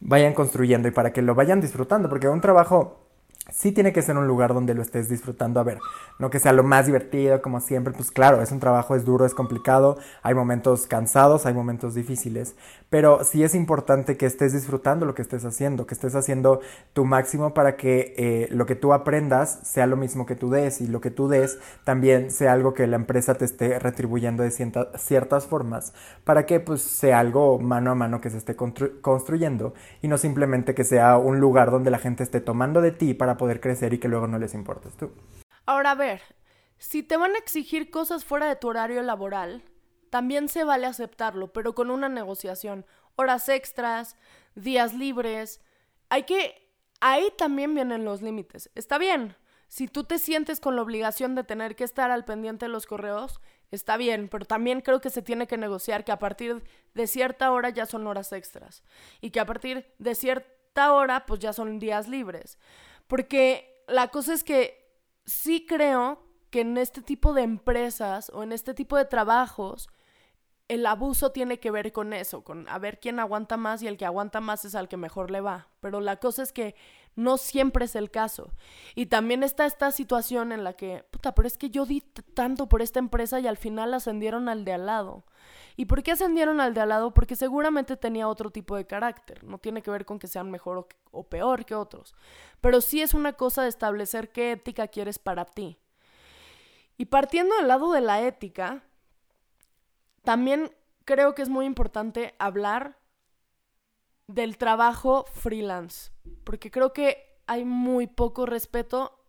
vayan 0.00 0.34
construyendo 0.34 0.88
y 0.88 0.90
para 0.90 1.12
que 1.12 1.22
lo 1.22 1.34
vayan 1.34 1.60
disfrutando, 1.60 2.08
porque 2.08 2.28
un 2.28 2.40
trabajo 2.40 3.03
sí 3.50 3.72
tiene 3.72 3.92
que 3.92 4.02
ser 4.02 4.16
un 4.16 4.26
lugar 4.26 4.54
donde 4.54 4.74
lo 4.74 4.82
estés 4.82 5.08
disfrutando. 5.08 5.60
A 5.60 5.64
ver, 5.64 5.78
no 6.18 6.30
que 6.30 6.38
sea 6.38 6.52
lo 6.52 6.62
más 6.62 6.86
divertido 6.86 7.42
como 7.42 7.60
siempre, 7.60 7.92
pues 7.92 8.10
claro, 8.10 8.42
es 8.42 8.52
un 8.52 8.60
trabajo, 8.60 8.94
es 8.94 9.04
duro, 9.04 9.26
es 9.26 9.34
complicado, 9.34 9.98
hay 10.22 10.34
momentos 10.34 10.86
cansados, 10.86 11.46
hay 11.46 11.54
momentos 11.54 11.94
difíciles, 11.94 12.56
pero 12.90 13.24
sí 13.24 13.42
es 13.42 13.54
importante 13.54 14.16
que 14.16 14.26
estés 14.26 14.52
disfrutando 14.52 15.06
lo 15.06 15.14
que 15.14 15.22
estés 15.22 15.44
haciendo, 15.44 15.86
que 15.86 15.94
estés 15.94 16.14
haciendo 16.14 16.60
tu 16.92 17.04
máximo 17.04 17.54
para 17.54 17.76
que 17.76 18.14
eh, 18.16 18.48
lo 18.50 18.66
que 18.66 18.76
tú 18.76 18.92
aprendas 18.92 19.60
sea 19.62 19.86
lo 19.86 19.96
mismo 19.96 20.26
que 20.26 20.36
tú 20.36 20.50
des 20.50 20.80
y 20.80 20.86
lo 20.86 21.00
que 21.00 21.10
tú 21.10 21.28
des 21.28 21.58
también 21.84 22.30
sea 22.30 22.52
algo 22.52 22.74
que 22.74 22.86
la 22.86 22.96
empresa 22.96 23.34
te 23.34 23.44
esté 23.44 23.78
retribuyendo 23.78 24.42
de 24.42 24.50
ciertas 24.50 25.46
formas 25.46 25.92
para 26.24 26.46
que 26.46 26.60
pues 26.60 26.82
sea 26.82 27.18
algo 27.18 27.58
mano 27.58 27.90
a 27.90 27.94
mano 27.94 28.20
que 28.20 28.30
se 28.30 28.38
esté 28.38 28.56
construyendo 28.56 29.74
y 30.02 30.08
no 30.08 30.18
simplemente 30.18 30.74
que 30.74 30.84
sea 30.84 31.18
un 31.18 31.40
lugar 31.40 31.70
donde 31.70 31.90
la 31.90 31.98
gente 31.98 32.22
esté 32.22 32.40
tomando 32.40 32.80
de 32.80 32.92
ti 32.92 33.14
para 33.14 33.33
poder 33.36 33.60
crecer 33.60 33.92
y 33.94 33.98
que 33.98 34.08
luego 34.08 34.26
no 34.26 34.38
les 34.38 34.54
importes 34.54 34.96
tú. 34.96 35.12
Ahora, 35.66 35.92
a 35.92 35.94
ver, 35.94 36.22
si 36.78 37.02
te 37.02 37.16
van 37.16 37.34
a 37.34 37.38
exigir 37.38 37.90
cosas 37.90 38.24
fuera 38.24 38.46
de 38.48 38.56
tu 38.56 38.68
horario 38.68 39.02
laboral, 39.02 39.62
también 40.10 40.48
se 40.48 40.64
vale 40.64 40.86
aceptarlo, 40.86 41.52
pero 41.52 41.74
con 41.74 41.90
una 41.90 42.08
negociación. 42.08 42.86
Horas 43.16 43.48
extras, 43.48 44.16
días 44.54 44.94
libres. 44.94 45.60
Hay 46.08 46.24
que... 46.24 46.70
Ahí 47.00 47.32
también 47.36 47.74
vienen 47.74 48.04
los 48.04 48.22
límites. 48.22 48.70
Está 48.74 48.98
bien. 48.98 49.36
Si 49.68 49.88
tú 49.88 50.04
te 50.04 50.18
sientes 50.18 50.60
con 50.60 50.76
la 50.76 50.82
obligación 50.82 51.34
de 51.34 51.42
tener 51.42 51.74
que 51.74 51.84
estar 51.84 52.10
al 52.12 52.24
pendiente 52.24 52.66
de 52.66 52.70
los 52.70 52.86
correos, 52.86 53.40
está 53.72 53.96
bien, 53.96 54.28
pero 54.28 54.44
también 54.44 54.80
creo 54.80 55.00
que 55.00 55.10
se 55.10 55.20
tiene 55.20 55.48
que 55.48 55.58
negociar 55.58 56.04
que 56.04 56.12
a 56.12 56.18
partir 56.20 56.62
de 56.94 57.06
cierta 57.08 57.50
hora 57.50 57.70
ya 57.70 57.84
son 57.84 58.06
horas 58.06 58.32
extras 58.32 58.84
y 59.20 59.30
que 59.30 59.40
a 59.40 59.46
partir 59.46 59.92
de 59.98 60.14
cierta 60.14 60.92
hora 60.92 61.26
pues 61.26 61.40
ya 61.40 61.52
son 61.52 61.80
días 61.80 62.08
libres. 62.08 62.58
Porque 63.06 63.84
la 63.86 64.08
cosa 64.08 64.34
es 64.34 64.44
que 64.44 64.84
sí 65.26 65.66
creo 65.66 66.22
que 66.50 66.60
en 66.60 66.78
este 66.78 67.02
tipo 67.02 67.34
de 67.34 67.42
empresas 67.42 68.30
o 68.34 68.42
en 68.42 68.52
este 68.52 68.74
tipo 68.74 68.96
de 68.96 69.04
trabajos, 69.04 69.88
el 70.68 70.86
abuso 70.86 71.30
tiene 71.30 71.60
que 71.60 71.70
ver 71.70 71.92
con 71.92 72.12
eso, 72.12 72.42
con 72.42 72.68
a 72.68 72.78
ver 72.78 72.98
quién 72.98 73.20
aguanta 73.20 73.56
más 73.56 73.82
y 73.82 73.86
el 73.86 73.98
que 73.98 74.06
aguanta 74.06 74.40
más 74.40 74.64
es 74.64 74.74
al 74.74 74.88
que 74.88 74.96
mejor 74.96 75.30
le 75.30 75.40
va. 75.40 75.68
Pero 75.80 76.00
la 76.00 76.16
cosa 76.16 76.42
es 76.42 76.52
que 76.52 76.74
no 77.16 77.36
siempre 77.36 77.84
es 77.84 77.94
el 77.96 78.10
caso. 78.10 78.50
Y 78.94 79.06
también 79.06 79.42
está 79.42 79.66
esta 79.66 79.90
situación 79.92 80.52
en 80.52 80.64
la 80.64 80.72
que, 80.72 81.04
puta, 81.10 81.34
pero 81.34 81.46
es 81.46 81.58
que 81.58 81.70
yo 81.70 81.84
di 81.84 82.00
tanto 82.00 82.68
por 82.68 82.82
esta 82.82 82.98
empresa 82.98 83.40
y 83.40 83.46
al 83.46 83.56
final 83.56 83.92
ascendieron 83.92 84.48
al 84.48 84.64
de 84.64 84.72
al 84.72 84.86
lado. 84.86 85.24
¿Y 85.76 85.86
por 85.86 86.02
qué 86.02 86.12
ascendieron 86.12 86.60
al 86.60 86.72
de 86.72 86.80
al 86.80 86.88
lado? 86.88 87.12
Porque 87.12 87.36
seguramente 87.36 87.96
tenía 87.96 88.28
otro 88.28 88.50
tipo 88.50 88.76
de 88.76 88.86
carácter. 88.86 89.44
No 89.44 89.58
tiene 89.58 89.82
que 89.82 89.90
ver 89.90 90.04
con 90.04 90.18
que 90.18 90.28
sean 90.28 90.50
mejor 90.50 90.88
o, 91.10 91.24
peor 91.24 91.64
que 91.64 91.74
otros. 91.74 92.14
Pero 92.60 92.80
sí 92.80 93.02
es 93.02 93.12
una 93.12 93.34
cosa 93.34 93.62
de 93.62 93.68
establecer 93.68 94.30
qué 94.30 94.52
ética 94.52 94.88
quieres 94.88 95.18
para 95.18 95.44
ti. 95.44 95.78
Y 96.96 97.06
partiendo 97.06 97.56
del 97.56 97.68
lado 97.68 97.92
de 97.92 98.00
la 98.00 98.22
ética, 98.22 98.84
también 100.24 100.74
creo 101.04 101.34
que 101.34 101.42
es 101.42 101.48
muy 101.48 101.66
importante 101.66 102.34
hablar 102.38 102.98
del 104.26 104.56
trabajo 104.56 105.26
freelance. 105.32 106.10
Porque 106.44 106.70
creo 106.70 106.92
que 106.92 107.40
hay 107.46 107.64
muy 107.64 108.06
poco 108.06 108.46
respeto 108.46 109.20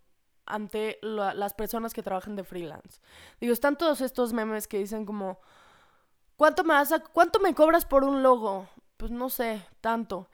ante 0.45 0.99
las 1.01 1.53
personas 1.53 1.93
que 1.93 2.03
trabajan 2.03 2.35
de 2.35 2.43
freelance. 2.43 3.01
Digo, 3.39 3.53
están 3.53 3.77
todos 3.77 4.01
estos 4.01 4.31
memes 4.31 4.67
que 4.67 4.77
dicen 4.77 5.05
como, 5.05 5.39
¿cuánto 6.37 6.63
me, 6.63 6.73
vas 6.73 6.93
¿cuánto 7.13 7.39
me 7.39 7.53
cobras 7.55 7.85
por 7.85 8.03
un 8.03 8.23
logo? 8.23 8.67
Pues 8.97 9.11
no 9.11 9.29
sé, 9.29 9.61
tanto. 9.81 10.29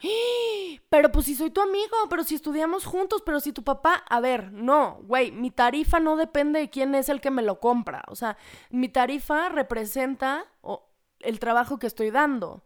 Pero 0.90 1.12
pues 1.12 1.26
si 1.26 1.36
soy 1.36 1.50
tu 1.50 1.62
amigo, 1.62 1.96
pero 2.10 2.24
si 2.24 2.36
estudiamos 2.36 2.86
juntos, 2.86 3.24
pero 3.26 3.40
si 3.40 3.54
tu 3.54 3.64
papá, 3.64 4.04
a 4.08 4.20
ver, 4.20 4.52
no, 4.52 5.00
güey, 5.04 5.32
mi 5.32 5.50
tarifa 5.50 6.00
no 6.00 6.16
depende 6.16 6.60
de 6.60 6.70
quién 6.70 6.94
es 6.94 7.10
el 7.10 7.22
que 7.22 7.32
me 7.32 7.42
lo 7.42 7.60
compra. 7.60 8.04
O 8.08 8.16
sea, 8.16 8.38
mi 8.70 8.88
tarifa 8.88 9.50
representa 9.50 10.46
el 11.20 11.40
trabajo 11.40 11.80
que 11.80 11.88
estoy 11.88 12.12
dando. 12.12 12.64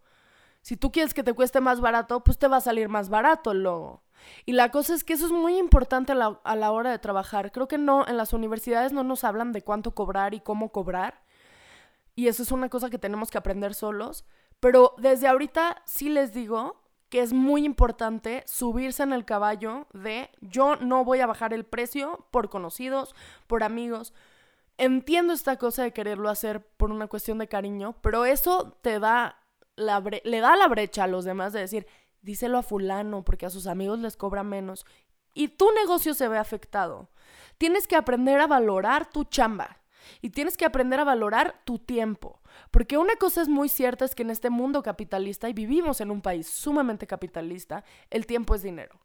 Si 0.62 0.76
tú 0.76 0.92
quieres 0.92 1.14
que 1.14 1.24
te 1.24 1.34
cueste 1.34 1.62
más 1.62 1.80
barato, 1.80 2.24
pues 2.24 2.38
te 2.38 2.48
va 2.48 2.58
a 2.58 2.62
salir 2.62 2.90
más 2.90 3.10
barato 3.10 3.52
el 3.52 3.64
logo. 3.64 4.04
Y 4.46 4.54
la 4.54 4.72
cosa 4.72 4.96
es 4.96 5.04
que 5.04 5.14
eso 5.14 5.28
es 5.28 5.32
muy 5.32 5.58
importante 5.58 6.12
a 6.14 6.16
la, 6.16 6.42
a 6.44 6.56
la 6.56 6.72
hora 6.72 6.90
de 6.90 7.00
trabajar. 7.00 7.52
Creo 7.52 7.68
que 7.68 7.78
no, 7.78 8.06
en 8.08 8.18
las 8.18 8.34
universidades 8.34 8.92
no 8.92 9.04
nos 9.04 9.24
hablan 9.24 9.52
de 9.52 9.62
cuánto 9.62 9.94
cobrar 9.94 10.34
y 10.34 10.40
cómo 10.40 10.72
cobrar. 10.72 11.24
Y 12.16 12.28
eso 12.28 12.44
es 12.44 12.52
una 12.52 12.70
cosa 12.70 12.90
que 12.90 12.98
tenemos 12.98 13.30
que 13.30 13.38
aprender 13.38 13.76
solos. 13.76 14.26
Pero 14.60 14.96
desde 14.98 15.28
ahorita 15.28 15.82
sí 15.86 16.10
les 16.10 16.34
digo 16.34 16.82
que 17.10 17.22
es 17.22 17.34
muy 17.34 17.66
importante 17.66 18.44
subirse 18.48 19.04
en 19.04 19.14
el 19.14 19.26
caballo 19.26 19.88
de 19.94 20.30
yo 20.42 20.76
no 20.78 21.06
voy 21.06 21.20
a 21.20 21.28
bajar 21.28 21.54
el 21.54 21.66
precio 21.66 22.28
por 22.32 22.50
conocidos, 22.50 23.16
por 23.48 23.64
amigos. 23.64 24.14
Entiendo 24.78 25.34
esta 25.34 25.58
cosa 25.58 25.84
de 25.84 25.94
quererlo 25.94 26.30
hacer 26.30 26.66
por 26.78 26.92
una 26.92 27.08
cuestión 27.08 27.38
de 27.38 27.48
cariño, 27.48 27.96
pero 28.02 28.26
eso 28.26 28.78
te 28.82 29.00
da 29.00 29.38
la 29.76 30.00
le 30.24 30.40
da 30.40 30.56
la 30.56 30.68
brecha 30.68 31.04
a 31.04 31.08
los 31.08 31.26
demás 31.26 31.54
de 31.54 31.60
decir, 31.60 31.88
díselo 32.22 32.58
a 32.58 32.64
fulano 32.64 33.24
porque 33.24 33.46
a 33.46 33.50
sus 33.50 33.68
amigos 33.68 34.00
les 34.00 34.18
cobra 34.18 34.44
menos 34.44 34.86
y 35.34 35.50
tu 35.50 35.72
negocio 35.74 36.16
se 36.16 36.28
ve 36.28 36.38
afectado. 36.38 37.10
Tienes 37.58 37.88
que 37.88 37.96
aprender 37.96 38.40
a 38.42 38.48
valorar 38.48 39.10
tu 39.10 39.26
chamba 39.26 39.78
y 40.22 40.32
tienes 40.32 40.58
que 40.58 40.66
aprender 40.66 41.00
a 41.00 41.04
valorar 41.04 41.62
tu 41.66 41.78
tiempo. 41.78 42.42
Porque 42.72 42.98
una 42.98 43.16
cosa 43.16 43.42
es 43.42 43.48
muy 43.48 43.70
cierta 43.70 44.06
es 44.06 44.16
que 44.16 44.24
en 44.24 44.30
este 44.30 44.50
mundo 44.50 44.84
capitalista, 44.84 45.50
y 45.50 45.54
vivimos 45.54 46.02
en 46.02 46.12
un 46.12 46.22
país 46.22 46.48
sumamente 46.48 47.08
capitalista, 47.08 47.84
el 48.10 48.26
tiempo 48.26 48.56
es 48.56 48.64
dinero. 48.64 49.00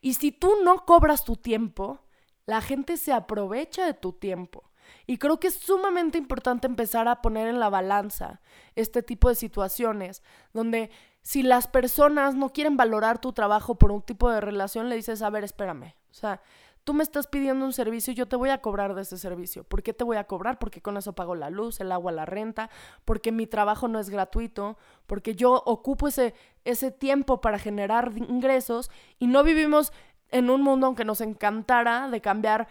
Y 0.00 0.14
si 0.14 0.32
tú 0.32 0.52
no 0.62 0.84
cobras 0.84 1.24
tu 1.24 1.36
tiempo, 1.36 2.00
la 2.46 2.60
gente 2.60 2.96
se 2.96 3.12
aprovecha 3.12 3.86
de 3.86 3.94
tu 3.94 4.12
tiempo. 4.12 4.64
Y 5.06 5.18
creo 5.18 5.38
que 5.38 5.48
es 5.48 5.54
sumamente 5.54 6.18
importante 6.18 6.66
empezar 6.66 7.08
a 7.08 7.20
poner 7.20 7.48
en 7.48 7.60
la 7.60 7.68
balanza 7.68 8.40
este 8.74 9.02
tipo 9.02 9.28
de 9.28 9.34
situaciones 9.34 10.22
donde 10.52 10.90
si 11.22 11.42
las 11.42 11.66
personas 11.66 12.34
no 12.34 12.52
quieren 12.52 12.76
valorar 12.76 13.20
tu 13.20 13.32
trabajo 13.32 13.76
por 13.76 13.92
un 13.92 14.02
tipo 14.02 14.30
de 14.30 14.40
relación, 14.40 14.88
le 14.88 14.96
dices, 14.96 15.20
a 15.20 15.30
ver, 15.30 15.44
espérame. 15.44 15.94
O 16.10 16.14
sea, 16.14 16.40
tú 16.88 16.94
me 16.94 17.02
estás 17.02 17.26
pidiendo 17.26 17.66
un 17.66 17.74
servicio, 17.74 18.14
yo 18.14 18.28
te 18.28 18.36
voy 18.36 18.48
a 18.48 18.62
cobrar 18.62 18.94
de 18.94 19.02
ese 19.02 19.18
servicio. 19.18 19.62
¿Por 19.62 19.82
qué 19.82 19.92
te 19.92 20.04
voy 20.04 20.16
a 20.16 20.24
cobrar? 20.24 20.58
Porque 20.58 20.80
con 20.80 20.96
eso 20.96 21.12
pago 21.12 21.34
la 21.34 21.50
luz, 21.50 21.80
el 21.80 21.92
agua, 21.92 22.12
la 22.12 22.24
renta, 22.24 22.70
porque 23.04 23.30
mi 23.30 23.46
trabajo 23.46 23.88
no 23.88 24.00
es 24.00 24.08
gratuito, 24.08 24.78
porque 25.06 25.34
yo 25.34 25.62
ocupo 25.66 26.08
ese, 26.08 26.32
ese 26.64 26.90
tiempo 26.90 27.42
para 27.42 27.58
generar 27.58 28.12
ingresos 28.16 28.90
y 29.18 29.26
no 29.26 29.44
vivimos 29.44 29.92
en 30.30 30.48
un 30.48 30.62
mundo, 30.62 30.86
aunque 30.86 31.04
nos 31.04 31.20
encantara, 31.20 32.08
de 32.08 32.22
cambiar 32.22 32.68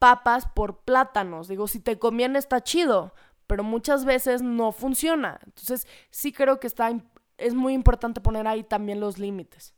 papas 0.00 0.48
por 0.52 0.80
plátanos. 0.80 1.46
Digo, 1.46 1.68
si 1.68 1.78
te 1.78 1.96
conviene 1.96 2.40
está 2.40 2.64
chido, 2.64 3.14
pero 3.46 3.62
muchas 3.62 4.04
veces 4.04 4.42
no 4.42 4.72
funciona. 4.72 5.38
Entonces, 5.46 5.86
sí 6.10 6.32
creo 6.32 6.58
que 6.58 6.66
está 6.66 6.90
es 7.38 7.54
muy 7.54 7.74
importante 7.74 8.20
poner 8.20 8.48
ahí 8.48 8.64
también 8.64 8.98
los 8.98 9.18
límites. 9.18 9.74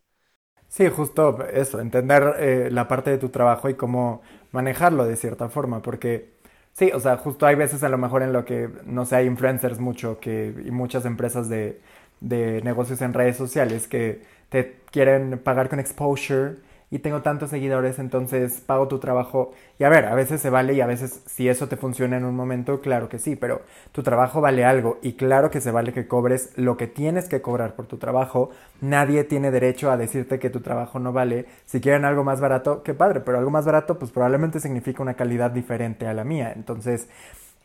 Sí, 0.72 0.88
justo 0.88 1.44
eso, 1.52 1.80
entender 1.80 2.34
eh, 2.38 2.68
la 2.72 2.88
parte 2.88 3.10
de 3.10 3.18
tu 3.18 3.28
trabajo 3.28 3.68
y 3.68 3.74
cómo 3.74 4.22
manejarlo 4.52 5.04
de 5.04 5.16
cierta 5.16 5.50
forma, 5.50 5.82
porque 5.82 6.30
sí, 6.72 6.90
o 6.94 7.00
sea, 7.00 7.18
justo 7.18 7.44
hay 7.46 7.56
veces 7.56 7.82
a 7.82 7.90
lo 7.90 7.98
mejor 7.98 8.22
en 8.22 8.32
lo 8.32 8.46
que, 8.46 8.70
no 8.86 9.04
sé, 9.04 9.16
hay 9.16 9.26
influencers 9.26 9.78
mucho 9.80 10.18
que, 10.18 10.54
y 10.64 10.70
muchas 10.70 11.04
empresas 11.04 11.50
de, 11.50 11.78
de 12.20 12.62
negocios 12.62 13.02
en 13.02 13.12
redes 13.12 13.36
sociales 13.36 13.86
que 13.86 14.22
te 14.48 14.76
quieren 14.90 15.38
pagar 15.38 15.68
con 15.68 15.78
exposure 15.78 16.56
y 16.92 16.98
tengo 16.98 17.22
tantos 17.22 17.48
seguidores, 17.48 17.98
entonces 17.98 18.60
pago 18.60 18.86
tu 18.86 18.98
trabajo. 18.98 19.52
Y 19.78 19.84
a 19.84 19.88
ver, 19.88 20.04
a 20.04 20.14
veces 20.14 20.42
se 20.42 20.50
vale 20.50 20.74
y 20.74 20.82
a 20.82 20.86
veces 20.86 21.22
si 21.26 21.48
eso 21.48 21.66
te 21.66 21.78
funciona 21.78 22.18
en 22.18 22.24
un 22.26 22.36
momento, 22.36 22.82
claro 22.82 23.08
que 23.08 23.18
sí, 23.18 23.34
pero 23.34 23.62
tu 23.92 24.02
trabajo 24.02 24.42
vale 24.42 24.66
algo 24.66 24.98
y 25.00 25.14
claro 25.14 25.50
que 25.50 25.62
se 25.62 25.70
vale 25.70 25.94
que 25.94 26.06
cobres 26.06 26.52
lo 26.56 26.76
que 26.76 26.86
tienes 26.86 27.30
que 27.30 27.40
cobrar 27.40 27.74
por 27.76 27.86
tu 27.86 27.96
trabajo. 27.96 28.50
Nadie 28.82 29.24
tiene 29.24 29.50
derecho 29.50 29.90
a 29.90 29.96
decirte 29.96 30.38
que 30.38 30.50
tu 30.50 30.60
trabajo 30.60 30.98
no 30.98 31.14
vale. 31.14 31.46
Si 31.64 31.80
quieren 31.80 32.04
algo 32.04 32.24
más 32.24 32.42
barato, 32.42 32.82
qué 32.82 32.92
padre, 32.92 33.20
pero 33.20 33.38
algo 33.38 33.50
más 33.50 33.64
barato 33.64 33.98
pues 33.98 34.10
probablemente 34.10 34.60
significa 34.60 35.02
una 35.02 35.14
calidad 35.14 35.50
diferente 35.50 36.06
a 36.06 36.12
la 36.12 36.24
mía. 36.24 36.52
Entonces, 36.54 37.08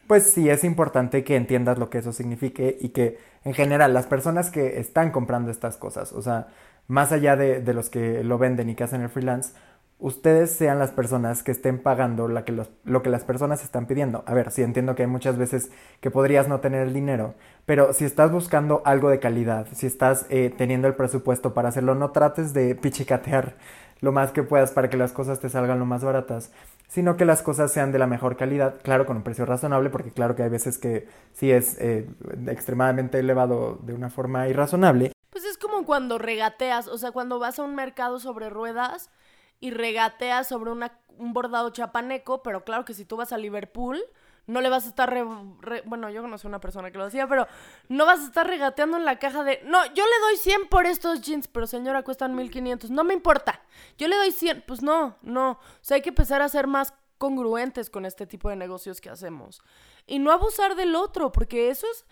pues 0.08 0.32
sí 0.32 0.50
es 0.50 0.64
importante 0.64 1.24
que 1.24 1.36
entiendas 1.36 1.78
lo 1.78 1.90
que 1.90 2.00
eso 2.00 2.14
signifique 2.14 2.78
y 2.80 2.90
que 2.90 3.18
en 3.44 3.54
general 3.54 3.94
las 3.94 4.08
personas 4.08 4.50
que 4.50 4.80
están 4.80 5.12
comprando 5.12 5.52
estas 5.52 5.78
cosas, 5.78 6.14
o 6.14 6.22
sea, 6.22 6.48
más 6.88 7.12
allá 7.12 7.36
de, 7.36 7.62
los 7.74 7.90
que 7.90 8.24
lo 8.24 8.38
venden 8.38 8.70
y 8.70 8.76
que 8.76 8.84
hacen 8.84 9.02
el 9.02 9.10
freelance, 9.10 9.54
ustedes 10.00 10.52
sean 10.52 10.80
las 10.80 10.92
personas 10.92 11.44
que 11.44 11.52
estén 11.52 11.80
pagando 11.80 12.28
lo 12.28 12.46
que, 12.46 12.64
lo 12.86 13.04
que 13.04 13.10
las 13.10 13.24
personas 13.24 13.64
están 13.64 13.88
pidiendo. 13.88 14.24
A 14.28 14.34
ver, 14.34 14.52
sí 14.52 14.62
entiendo 14.62 14.96
que 14.96 15.04
hay 15.04 15.08
muchas 15.08 15.38
veces 15.38 15.72
que 16.02 16.12
podrías 16.12 16.48
no 16.48 16.60
tener 16.60 16.88
el 16.88 16.94
dinero, 16.94 17.36
pero 17.66 17.94
si 17.94 18.06
estás 18.06 18.32
buscando 18.32 18.82
algo 18.86 19.10
de 19.10 19.20
calidad, 19.20 19.68
si 19.74 19.88
estás 19.88 20.26
eh, 20.30 20.54
teniendo 20.58 20.88
el 20.88 20.96
presupuesto 20.96 21.54
para 21.54 21.70
hacerlo, 21.70 21.96
no 21.96 22.12
trates 22.12 22.54
de 22.54 22.76
pichicatear 22.76 23.56
lo 24.00 24.12
más 24.12 24.32
que 24.32 24.44
puedas 24.44 24.72
para 24.72 24.90
que 24.90 24.98
las 24.98 25.12
cosas 25.12 25.40
te 25.40 25.50
salgan 25.50 25.80
lo 25.80 25.86
más 25.86 26.04
baratas, 26.04 26.52
sino 26.88 27.17
que 27.17 27.25
las 27.25 27.41
cosas 27.41 27.72
sean 27.72 27.91
de 27.91 28.00
la 28.00 28.08
mejor 28.08 28.38
calidad, 28.38 28.82
claro, 28.82 29.06
con 29.06 29.17
un 29.17 29.24
precio 29.24 29.46
razonable, 29.46 29.89
porque 29.89 30.12
claro 30.12 30.36
que 30.36 30.44
hay 30.44 30.50
veces 30.50 30.77
que 30.77 31.08
sí 31.34 31.51
es 31.51 31.77
eh, 31.79 32.10
extremadamente 32.48 33.20
elevado 33.20 33.79
de 33.84 33.94
una 33.94 34.10
forma 34.10 34.48
irrazonable, 34.48 35.12
cuando 35.88 36.17
regateas, 36.17 36.88
o 36.88 36.98
sea, 36.98 37.12
cuando 37.12 37.39
vas 37.39 37.58
a 37.58 37.63
un 37.63 37.74
mercado 37.74 38.20
sobre 38.20 38.50
ruedas 38.50 39.10
y 39.60 39.72
regateas 39.72 40.48
sobre 40.48 40.70
una, 40.70 41.00
un 41.17 41.34
bordado 41.34 41.70
chapaneco, 41.72 42.44
pero 42.44 42.63
claro 42.63 42.86
que 42.86 42.94
si 42.94 43.06
tú 43.06 43.17
vas 43.17 43.32
a 43.32 43.38
Liverpool, 43.38 44.00
no 44.48 44.62
le 44.62 44.70
vas 44.70 44.86
a 44.86 44.89
estar 44.89 45.13
bueno, 45.86 46.10
yo 46.10 46.25
no 46.25 46.38
soy 46.38 46.50
una 46.50 46.60
persona 46.60 46.89
que 46.89 46.98
lo 46.98 47.06
decía, 47.06 47.27
pero 47.27 47.48
no 47.89 48.06
vas 48.06 48.22
a 48.22 48.25
estar 48.25 48.48
regateando 48.48 48.98
en 48.98 49.06
la 49.06 49.20
caja 49.20 49.44
de, 49.44 49.62
no, 49.66 49.86
yo 49.94 50.04
le 50.06 50.20
doy 50.22 50.38
100 50.38 50.68
por 50.70 50.86
estos 50.86 51.22
jeans, 51.22 51.48
pero 51.48 51.68
señora, 51.68 52.04
cuestan 52.04 52.36
1500, 52.36 52.89
no 52.89 53.04
me 53.04 53.13
importa. 53.13 53.62
Yo 53.98 54.08
le 54.08 54.16
doy 54.16 54.32
100, 54.32 54.63
pues 54.66 54.82
no, 54.82 55.18
no. 55.22 55.51
O 55.51 55.60
sea, 55.82 55.96
hay 55.96 56.01
que 56.01 56.10
empezar 56.10 56.42
a 56.42 56.50
ser 56.50 56.66
más 56.66 56.94
congruentes 57.18 57.89
con 57.89 58.06
este 58.06 58.25
tipo 58.25 58.50
de 58.50 58.56
negocios 58.56 59.01
que 59.01 59.10
hacemos. 59.10 59.62
Y 60.06 60.20
no 60.20 60.32
abusar 60.32 60.75
del 60.75 60.96
otro, 60.96 61.32
porque 61.32 61.70
eso 61.70 61.86
es 61.92 62.06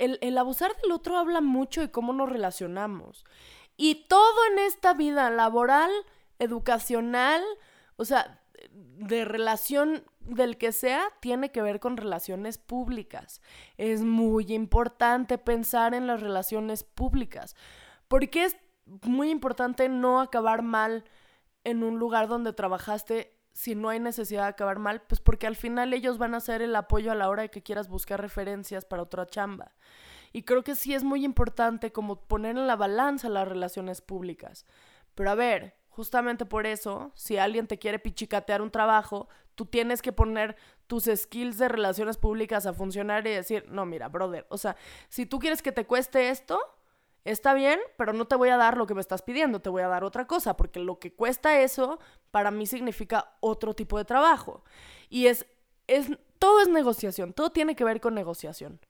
el, 0.00 0.38
abusar 0.38 0.74
del 0.80 0.92
otro 0.92 1.18
habla 1.18 1.40
mucho 1.40 1.80
de 1.80 1.90
cómo 1.90 2.12
nos 2.12 2.28
relacionamos. 2.28 3.24
Y 3.76 4.06
todo 4.08 4.46
en 4.52 4.58
esta 4.60 4.94
vida 4.94 5.30
laboral, 5.30 5.90
educacional, 6.38 7.42
o 7.96 8.04
sea, 8.04 8.40
de 8.70 9.24
relación 9.24 10.04
del 10.20 10.58
que 10.58 10.72
sea, 10.72 11.02
tiene 11.20 11.50
que 11.50 11.62
ver 11.62 11.80
con 11.80 11.96
relaciones 11.96 12.58
públicas. 12.58 13.40
Es 13.76 14.02
muy 14.02 14.52
importante 14.52 15.38
pensar 15.38 15.94
en 15.94 16.06
las 16.06 16.20
relaciones 16.20 16.84
públicas, 16.84 17.56
porque 18.08 18.44
es 18.44 18.56
muy 19.02 19.30
importante 19.30 19.88
no 19.88 20.20
acabar 20.20 20.62
mal 20.62 21.04
en 21.64 21.82
un 21.82 21.98
lugar 21.98 22.28
donde 22.28 22.52
trabajaste 22.52 23.36
si 23.52 23.74
no 23.74 23.88
hay 23.88 24.00
necesidad 24.00 24.42
de 24.42 24.48
acabar 24.48 24.78
mal, 24.78 25.02
pues 25.02 25.20
porque 25.20 25.46
al 25.46 25.56
final 25.56 25.92
ellos 25.92 26.18
van 26.18 26.34
a 26.34 26.40
ser 26.40 26.62
el 26.62 26.74
apoyo 26.76 27.12
a 27.12 27.16
la 27.16 27.28
hora 27.28 27.42
de 27.42 27.50
que 27.50 27.62
quieras 27.62 27.88
buscar 27.88 28.20
referencias 28.20 28.84
para 28.84 29.02
otra 29.02 29.26
chamba. 29.26 29.72
Y 30.32 30.42
creo 30.44 30.62
que 30.62 30.76
sí 30.76 30.94
es 30.94 31.02
muy 31.02 31.24
importante 31.24 31.92
como 31.92 32.22
poner 32.26 32.56
en 32.56 32.66
la 32.66 32.76
balanza 32.76 33.28
las 33.28 33.48
relaciones 33.48 34.00
públicas. 34.00 34.64
Pero 35.14 35.30
a 35.30 35.34
ver, 35.34 35.74
justamente 35.88 36.46
por 36.46 36.66
eso, 36.66 37.10
si 37.16 37.36
alguien 37.36 37.66
te 37.66 37.78
quiere 37.78 37.98
pichicatear 37.98 38.62
un 38.62 38.70
trabajo, 38.70 39.28
tú 39.60 39.66
tienes 39.66 40.00
que 40.00 40.10
poner 40.10 40.56
tus 40.86 41.04
skills 41.04 41.58
de 41.58 41.68
relaciones 41.68 42.16
públicas 42.16 42.64
a 42.64 42.72
funcionar 42.72 43.26
y 43.26 43.30
decir, 43.30 43.66
no, 43.68 43.84
mira, 43.84 44.08
brother, 44.08 44.46
o 44.48 44.56
sea, 44.56 44.74
si 45.10 45.26
tú 45.26 45.38
quieres 45.38 45.60
que 45.60 45.70
te 45.70 45.84
cueste 45.84 46.30
esto, 46.30 46.58
está 47.26 47.52
bien, 47.52 47.78
pero 47.98 48.14
no 48.14 48.24
te 48.26 48.36
voy 48.36 48.48
a 48.48 48.56
dar 48.56 48.78
lo 48.78 48.86
que 48.86 48.94
me 48.94 49.02
estás 49.02 49.20
pidiendo, 49.20 49.60
te 49.60 49.68
voy 49.68 49.82
a 49.82 49.88
dar 49.88 50.02
otra 50.02 50.26
cosa, 50.26 50.56
porque 50.56 50.80
lo 50.80 50.98
que 50.98 51.12
cuesta 51.12 51.60
eso 51.60 51.98
para 52.30 52.50
mí 52.50 52.64
significa 52.64 53.34
otro 53.40 53.74
tipo 53.74 53.98
de 53.98 54.06
trabajo. 54.06 54.64
Y 55.10 55.26
es, 55.26 55.44
es, 55.86 56.08
todo 56.38 56.62
es 56.62 56.68
negociación, 56.68 57.34
todo 57.34 57.50
tiene 57.50 57.76
que 57.76 57.84
ver 57.84 58.00
con 58.00 58.14
negociación. 58.14 58.80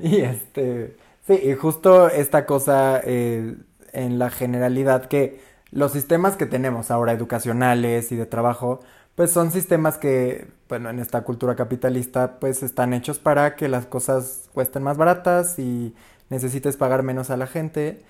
Y 0.00 0.22
este, 0.22 0.96
sí, 1.24 1.34
y 1.34 1.54
justo 1.54 2.08
esta 2.08 2.46
cosa 2.46 3.00
eh, 3.04 3.54
en 3.92 4.18
la 4.18 4.28
generalidad 4.28 5.06
que 5.06 5.49
los 5.72 5.92
sistemas 5.92 6.36
que 6.36 6.46
tenemos 6.46 6.90
ahora, 6.90 7.12
educacionales 7.12 8.12
y 8.12 8.16
de 8.16 8.26
trabajo, 8.26 8.80
pues 9.14 9.30
son 9.30 9.52
sistemas 9.52 9.98
que, 9.98 10.48
bueno, 10.68 10.90
en 10.90 10.98
esta 10.98 11.22
cultura 11.22 11.56
capitalista, 11.56 12.38
pues 12.40 12.62
están 12.62 12.94
hechos 12.94 13.18
para 13.18 13.56
que 13.56 13.68
las 13.68 13.86
cosas 13.86 14.48
cuesten 14.54 14.82
más 14.82 14.96
baratas 14.96 15.58
y 15.58 15.94
necesites 16.30 16.76
pagar 16.76 17.02
menos 17.02 17.30
a 17.30 17.36
la 17.36 17.46
gente. 17.46 18.02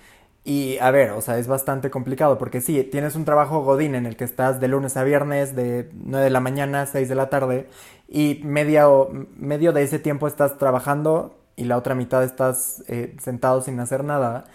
Y 0.43 0.79
a 0.79 0.89
ver, 0.89 1.11
o 1.11 1.21
sea, 1.21 1.37
es 1.37 1.47
bastante 1.47 1.91
complicado 1.91 2.37
porque 2.37 2.61
sí, 2.61 2.83
tienes 2.83 3.15
un 3.15 3.25
trabajo 3.25 3.63
godín 3.63 3.93
en 3.93 4.05
el 4.07 4.15
que 4.15 4.23
estás 4.23 4.59
de 4.59 4.67
lunes 4.67 4.97
a 4.97 5.03
viernes, 5.03 5.55
de 5.55 5.89
9 5.93 6.23
de 6.25 6.29
la 6.31 6.39
mañana 6.39 6.81
a 6.83 6.85
6 6.87 7.09
de 7.09 7.15
la 7.15 7.29
tarde, 7.29 7.67
y 8.07 8.41
media 8.43 8.89
o, 8.89 9.11
medio 9.37 9.71
de 9.73 9.83
ese 9.83 9.99
tiempo 9.99 10.27
estás 10.27 10.57
trabajando 10.57 11.37
y 11.55 11.65
la 11.65 11.77
otra 11.77 11.93
mitad 11.93 12.23
estás 12.23 12.83
eh, 12.87 13.15
sentado 13.21 13.61
sin 13.61 13.79
hacer 13.79 14.03
nada. 14.03 14.45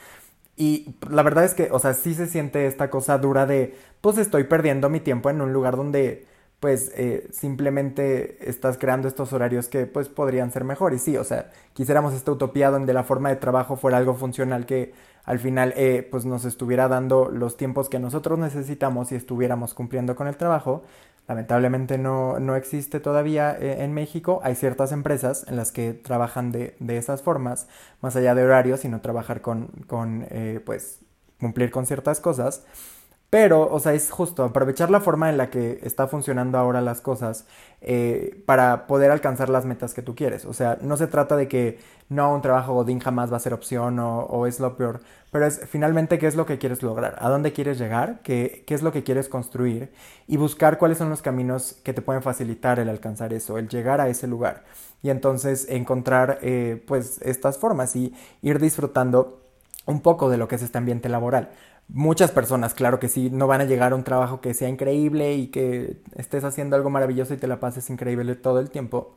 Y 0.56 0.96
la 1.10 1.22
verdad 1.22 1.44
es 1.44 1.54
que, 1.54 1.68
o 1.70 1.78
sea, 1.78 1.94
sí 1.94 2.14
se 2.14 2.26
siente 2.26 2.66
esta 2.66 2.90
cosa 2.90 3.18
dura 3.18 3.46
de, 3.46 3.76
pues 4.00 4.18
estoy 4.18 4.44
perdiendo 4.44 4.88
mi 4.88 5.00
tiempo 5.00 5.30
en 5.30 5.40
un 5.40 5.52
lugar 5.52 5.76
donde 5.76 6.26
pues 6.60 6.90
eh, 6.96 7.28
simplemente 7.32 8.48
estás 8.48 8.78
creando 8.78 9.08
estos 9.08 9.32
horarios 9.34 9.68
que 9.68 9.86
pues 9.86 10.08
podrían 10.08 10.50
ser 10.50 10.64
mejores. 10.64 11.02
Sí, 11.02 11.16
o 11.16 11.24
sea, 11.24 11.50
quisiéramos 11.74 12.14
esta 12.14 12.32
utopía 12.32 12.70
donde 12.70 12.94
la 12.94 13.04
forma 13.04 13.28
de 13.28 13.36
trabajo 13.36 13.76
fuera 13.76 13.98
algo 13.98 14.14
funcional 14.14 14.64
que 14.66 14.94
al 15.24 15.38
final 15.38 15.74
eh, 15.76 16.06
pues 16.10 16.24
nos 16.24 16.44
estuviera 16.44 16.88
dando 16.88 17.30
los 17.30 17.56
tiempos 17.56 17.88
que 17.88 17.98
nosotros 17.98 18.38
necesitamos 18.38 19.12
y 19.12 19.16
estuviéramos 19.16 19.74
cumpliendo 19.74 20.16
con 20.16 20.28
el 20.28 20.36
trabajo. 20.36 20.84
Lamentablemente 21.28 21.98
no, 21.98 22.38
no 22.38 22.56
existe 22.56 23.00
todavía 23.00 23.56
eh, 23.58 23.82
en 23.84 23.92
México. 23.92 24.40
Hay 24.44 24.54
ciertas 24.54 24.92
empresas 24.92 25.44
en 25.48 25.56
las 25.56 25.72
que 25.72 25.92
trabajan 25.92 26.52
de, 26.52 26.76
de 26.80 26.98
esas 26.98 27.22
formas, 27.22 27.68
más 28.00 28.16
allá 28.16 28.34
de 28.34 28.44
horarios, 28.44 28.80
sino 28.80 29.00
trabajar 29.00 29.40
con, 29.40 29.68
con 29.86 30.26
pues 30.64 31.00
cumplir 31.40 31.70
con 31.70 31.86
ciertas 31.86 32.20
cosas. 32.20 32.64
Pero, 33.28 33.68
o 33.72 33.80
sea, 33.80 33.92
es 33.92 34.10
justo 34.10 34.44
aprovechar 34.44 34.88
la 34.88 35.00
forma 35.00 35.28
en 35.28 35.36
la 35.36 35.50
que 35.50 35.80
está 35.82 36.06
funcionando 36.06 36.58
ahora 36.58 36.80
las 36.80 37.00
cosas 37.00 37.44
eh, 37.80 38.42
para 38.46 38.86
poder 38.86 39.10
alcanzar 39.10 39.48
las 39.48 39.64
metas 39.64 39.94
que 39.94 40.02
tú 40.02 40.14
quieres. 40.14 40.44
O 40.44 40.52
sea, 40.52 40.78
no 40.80 40.96
se 40.96 41.08
trata 41.08 41.36
de 41.36 41.48
que 41.48 41.78
no, 42.08 42.32
un 42.32 42.40
trabajo 42.40 42.74
godín 42.74 43.00
jamás 43.00 43.32
va 43.32 43.36
a 43.36 43.40
ser 43.40 43.52
opción 43.52 43.98
o, 43.98 44.46
es 44.46 44.60
lo 44.60 44.76
peor, 44.76 45.00
pero 45.32 45.44
es 45.44 45.60
finalmente 45.68 46.18
qué 46.18 46.28
es 46.28 46.36
lo 46.36 46.46
que 46.46 46.58
quieres 46.58 46.84
lograr, 46.84 47.16
a 47.18 47.28
dónde 47.28 47.52
quieres 47.52 47.78
llegar, 47.78 48.20
qué, 48.22 48.62
qué 48.64 48.74
es 48.74 48.82
lo 48.82 48.92
que 48.92 49.02
quieres 49.02 49.28
construir 49.28 49.92
y 50.28 50.36
buscar 50.36 50.78
cuáles 50.78 50.98
son 50.98 51.10
los 51.10 51.20
caminos 51.20 51.80
que 51.82 51.92
te 51.92 52.02
pueden 52.02 52.22
facilitar 52.22 52.78
el 52.78 52.88
alcanzar 52.88 53.32
eso, 53.32 53.58
el 53.58 53.68
llegar 53.68 54.00
a 54.00 54.08
ese 54.08 54.28
lugar. 54.28 54.64
Y 55.02 55.10
entonces 55.10 55.66
encontrar, 55.68 56.38
eh, 56.42 56.82
pues, 56.86 57.20
estas 57.22 57.58
formas 57.58 57.96
y 57.96 58.14
ir 58.40 58.60
disfrutando 58.60 59.42
un 59.84 60.00
poco 60.00 60.30
de 60.30 60.36
lo 60.36 60.48
que 60.48 60.56
es 60.56 60.62
este 60.62 60.78
ambiente 60.78 61.08
laboral. 61.08 61.50
Muchas 61.88 62.32
personas, 62.32 62.74
claro 62.74 62.98
que 62.98 63.08
sí, 63.08 63.30
no 63.30 63.46
van 63.46 63.60
a 63.60 63.64
llegar 63.64 63.92
a 63.92 63.94
un 63.94 64.02
trabajo 64.02 64.40
que 64.40 64.54
sea 64.54 64.68
increíble 64.68 65.34
y 65.34 65.46
que 65.48 66.02
estés 66.16 66.42
haciendo 66.42 66.74
algo 66.74 66.90
maravilloso 66.90 67.32
y 67.32 67.36
te 67.36 67.46
la 67.46 67.60
pases 67.60 67.90
increíble 67.90 68.34
todo 68.34 68.58
el 68.58 68.70
tiempo 68.70 69.14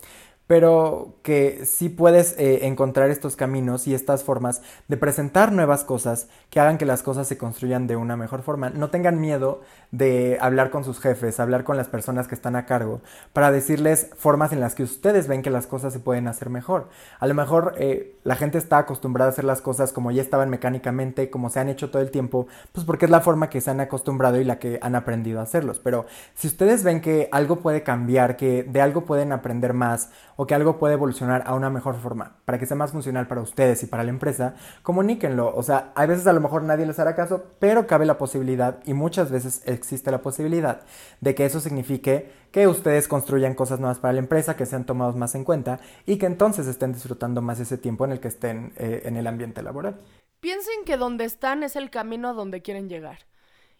pero 0.49 1.13
que 1.21 1.63
sí 1.67 1.89
puedes 1.89 2.33
eh, 2.39 2.65
encontrar 2.65 3.11
estos 3.11 3.35
caminos 3.35 3.85
y 3.85 3.93
estas 3.93 4.23
formas 4.23 4.63
de 4.87 4.97
presentar 4.97 5.51
nuevas 5.51 5.83
cosas 5.83 6.27
que 6.49 6.59
hagan 6.59 6.79
que 6.79 6.87
las 6.87 7.03
cosas 7.03 7.27
se 7.27 7.37
construyan 7.37 7.85
de 7.85 7.95
una 7.95 8.17
mejor 8.17 8.41
forma. 8.41 8.71
No 8.71 8.89
tengan 8.89 9.21
miedo 9.21 9.61
de 9.91 10.39
hablar 10.41 10.71
con 10.71 10.83
sus 10.83 10.99
jefes, 10.99 11.39
hablar 11.39 11.63
con 11.63 11.77
las 11.77 11.87
personas 11.87 12.27
que 12.27 12.33
están 12.33 12.55
a 12.55 12.65
cargo, 12.65 13.01
para 13.31 13.51
decirles 13.51 14.09
formas 14.17 14.51
en 14.51 14.59
las 14.59 14.73
que 14.73 14.81
ustedes 14.81 15.27
ven 15.27 15.43
que 15.43 15.51
las 15.51 15.67
cosas 15.67 15.93
se 15.93 15.99
pueden 15.99 16.27
hacer 16.27 16.49
mejor. 16.49 16.89
A 17.19 17.27
lo 17.27 17.35
mejor 17.35 17.75
eh, 17.77 18.15
la 18.23 18.35
gente 18.35 18.57
está 18.57 18.79
acostumbrada 18.79 19.29
a 19.29 19.33
hacer 19.33 19.45
las 19.45 19.61
cosas 19.61 19.93
como 19.93 20.09
ya 20.09 20.23
estaban 20.23 20.49
mecánicamente, 20.49 21.29
como 21.29 21.51
se 21.51 21.59
han 21.59 21.69
hecho 21.69 21.91
todo 21.91 22.01
el 22.01 22.09
tiempo, 22.09 22.47
pues 22.71 22.87
porque 22.87 23.05
es 23.05 23.11
la 23.11 23.21
forma 23.21 23.51
que 23.51 23.61
se 23.61 23.69
han 23.69 23.81
acostumbrado 23.81 24.41
y 24.41 24.45
la 24.45 24.57
que 24.57 24.79
han 24.81 24.95
aprendido 24.95 25.41
a 25.41 25.43
hacerlos. 25.43 25.79
Pero 25.79 26.07
si 26.33 26.47
ustedes 26.47 26.83
ven 26.83 27.01
que 27.01 27.29
algo 27.31 27.57
puede 27.57 27.83
cambiar, 27.83 28.35
que 28.35 28.63
de 28.63 28.81
algo 28.81 29.05
pueden 29.05 29.31
aprender 29.31 29.75
más, 29.75 30.09
o 30.41 30.47
que 30.47 30.55
algo 30.55 30.79
puede 30.79 30.93
evolucionar 30.93 31.43
a 31.45 31.53
una 31.53 31.69
mejor 31.69 31.99
forma 31.99 32.37
para 32.45 32.57
que 32.57 32.65
sea 32.65 32.77
más 32.77 32.93
funcional 32.93 33.27
para 33.27 33.41
ustedes 33.41 33.83
y 33.83 33.87
para 33.87 34.05
la 34.05 34.09
empresa, 34.09 34.55
comuníquenlo. 34.83 35.53
O 35.53 35.63
sea, 35.63 35.91
hay 35.95 36.07
veces 36.07 36.27
a 36.27 36.31
lo 36.31 36.39
mejor 36.39 36.63
nadie 36.63 36.85
les 36.85 36.97
hará 36.97 37.13
caso, 37.13 37.43
pero 37.59 37.87
cabe 37.87 38.05
la 38.05 38.17
posibilidad 38.17 38.79
y 38.85 38.93
muchas 38.93 39.31
veces 39.31 39.61
existe 39.65 40.11
la 40.11 40.21
posibilidad 40.21 40.79
de 41.19 41.35
que 41.35 41.43
eso 41.43 41.59
signifique 41.59 42.31
que 42.53 42.69
ustedes 42.69 43.09
construyan 43.09 43.53
cosas 43.53 43.81
nuevas 43.81 43.99
para 43.99 44.13
la 44.13 44.19
empresa, 44.19 44.55
que 44.55 44.65
sean 44.65 44.85
tomados 44.85 45.17
más 45.17 45.35
en 45.35 45.43
cuenta 45.43 45.81
y 46.05 46.17
que 46.17 46.27
entonces 46.27 46.67
estén 46.67 46.93
disfrutando 46.93 47.41
más 47.41 47.59
ese 47.59 47.77
tiempo 47.77 48.05
en 48.05 48.13
el 48.13 48.21
que 48.21 48.29
estén 48.29 48.71
eh, 48.77 49.01
en 49.03 49.17
el 49.17 49.27
ambiente 49.27 49.61
laboral. 49.61 49.99
Piensen 50.39 50.85
que 50.85 50.95
donde 50.95 51.25
están 51.25 51.63
es 51.63 51.75
el 51.75 51.89
camino 51.89 52.29
a 52.29 52.33
donde 52.33 52.61
quieren 52.61 52.87
llegar. 52.87 53.25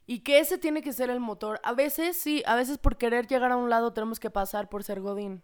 Y 0.06 0.24
que 0.24 0.39
ese 0.39 0.58
tiene 0.58 0.82
que 0.82 0.91
ser 0.91 1.10
el 1.10 1.22
motor. 1.22 1.62
A 1.63 1.72
veces 1.72 2.17
sí, 2.17 2.43
a 2.45 2.56
veces 2.58 2.80
por 2.80 2.98
querer 2.98 3.28
llegar 3.28 3.54
a 3.54 3.56
un 3.56 3.69
lado 3.69 3.93
tenemos 3.93 4.19
que 4.19 4.30
pasar 4.30 4.67
por 4.67 4.84
ser 4.84 5.00
Godín 5.00 5.41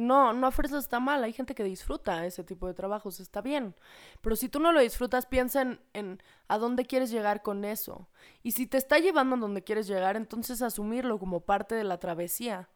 no, 0.00 0.32
no 0.32 0.46
a 0.46 0.78
está 0.78 1.00
mal, 1.00 1.24
hay 1.24 1.32
gente 1.32 1.54
que 1.54 1.64
disfruta 1.64 2.26
ese 2.26 2.44
tipo 2.44 2.66
de 2.66 2.74
trabajos, 2.74 3.20
está 3.20 3.40
bien. 3.40 3.74
Pero 4.20 4.36
si 4.36 4.48
tú 4.48 4.60
no 4.60 4.72
lo 4.72 4.80
disfrutas, 4.80 5.26
piensa 5.26 5.62
en, 5.62 5.80
en, 5.94 6.22
a 6.48 6.58
dónde 6.58 6.84
quieres 6.84 7.10
llegar 7.10 7.42
con 7.42 7.64
eso. 7.64 8.08
Y 8.42 8.52
si 8.52 8.66
te 8.66 8.76
está 8.76 8.98
llevando 8.98 9.36
a 9.36 9.38
donde 9.38 9.64
quieres 9.64 9.86
llegar, 9.86 10.16
entonces 10.16 10.62
asumirlo 10.62 11.18
como 11.18 11.40
parte 11.40 11.74
de 11.74 11.84
la 11.84 11.98
travesía. 11.98 12.68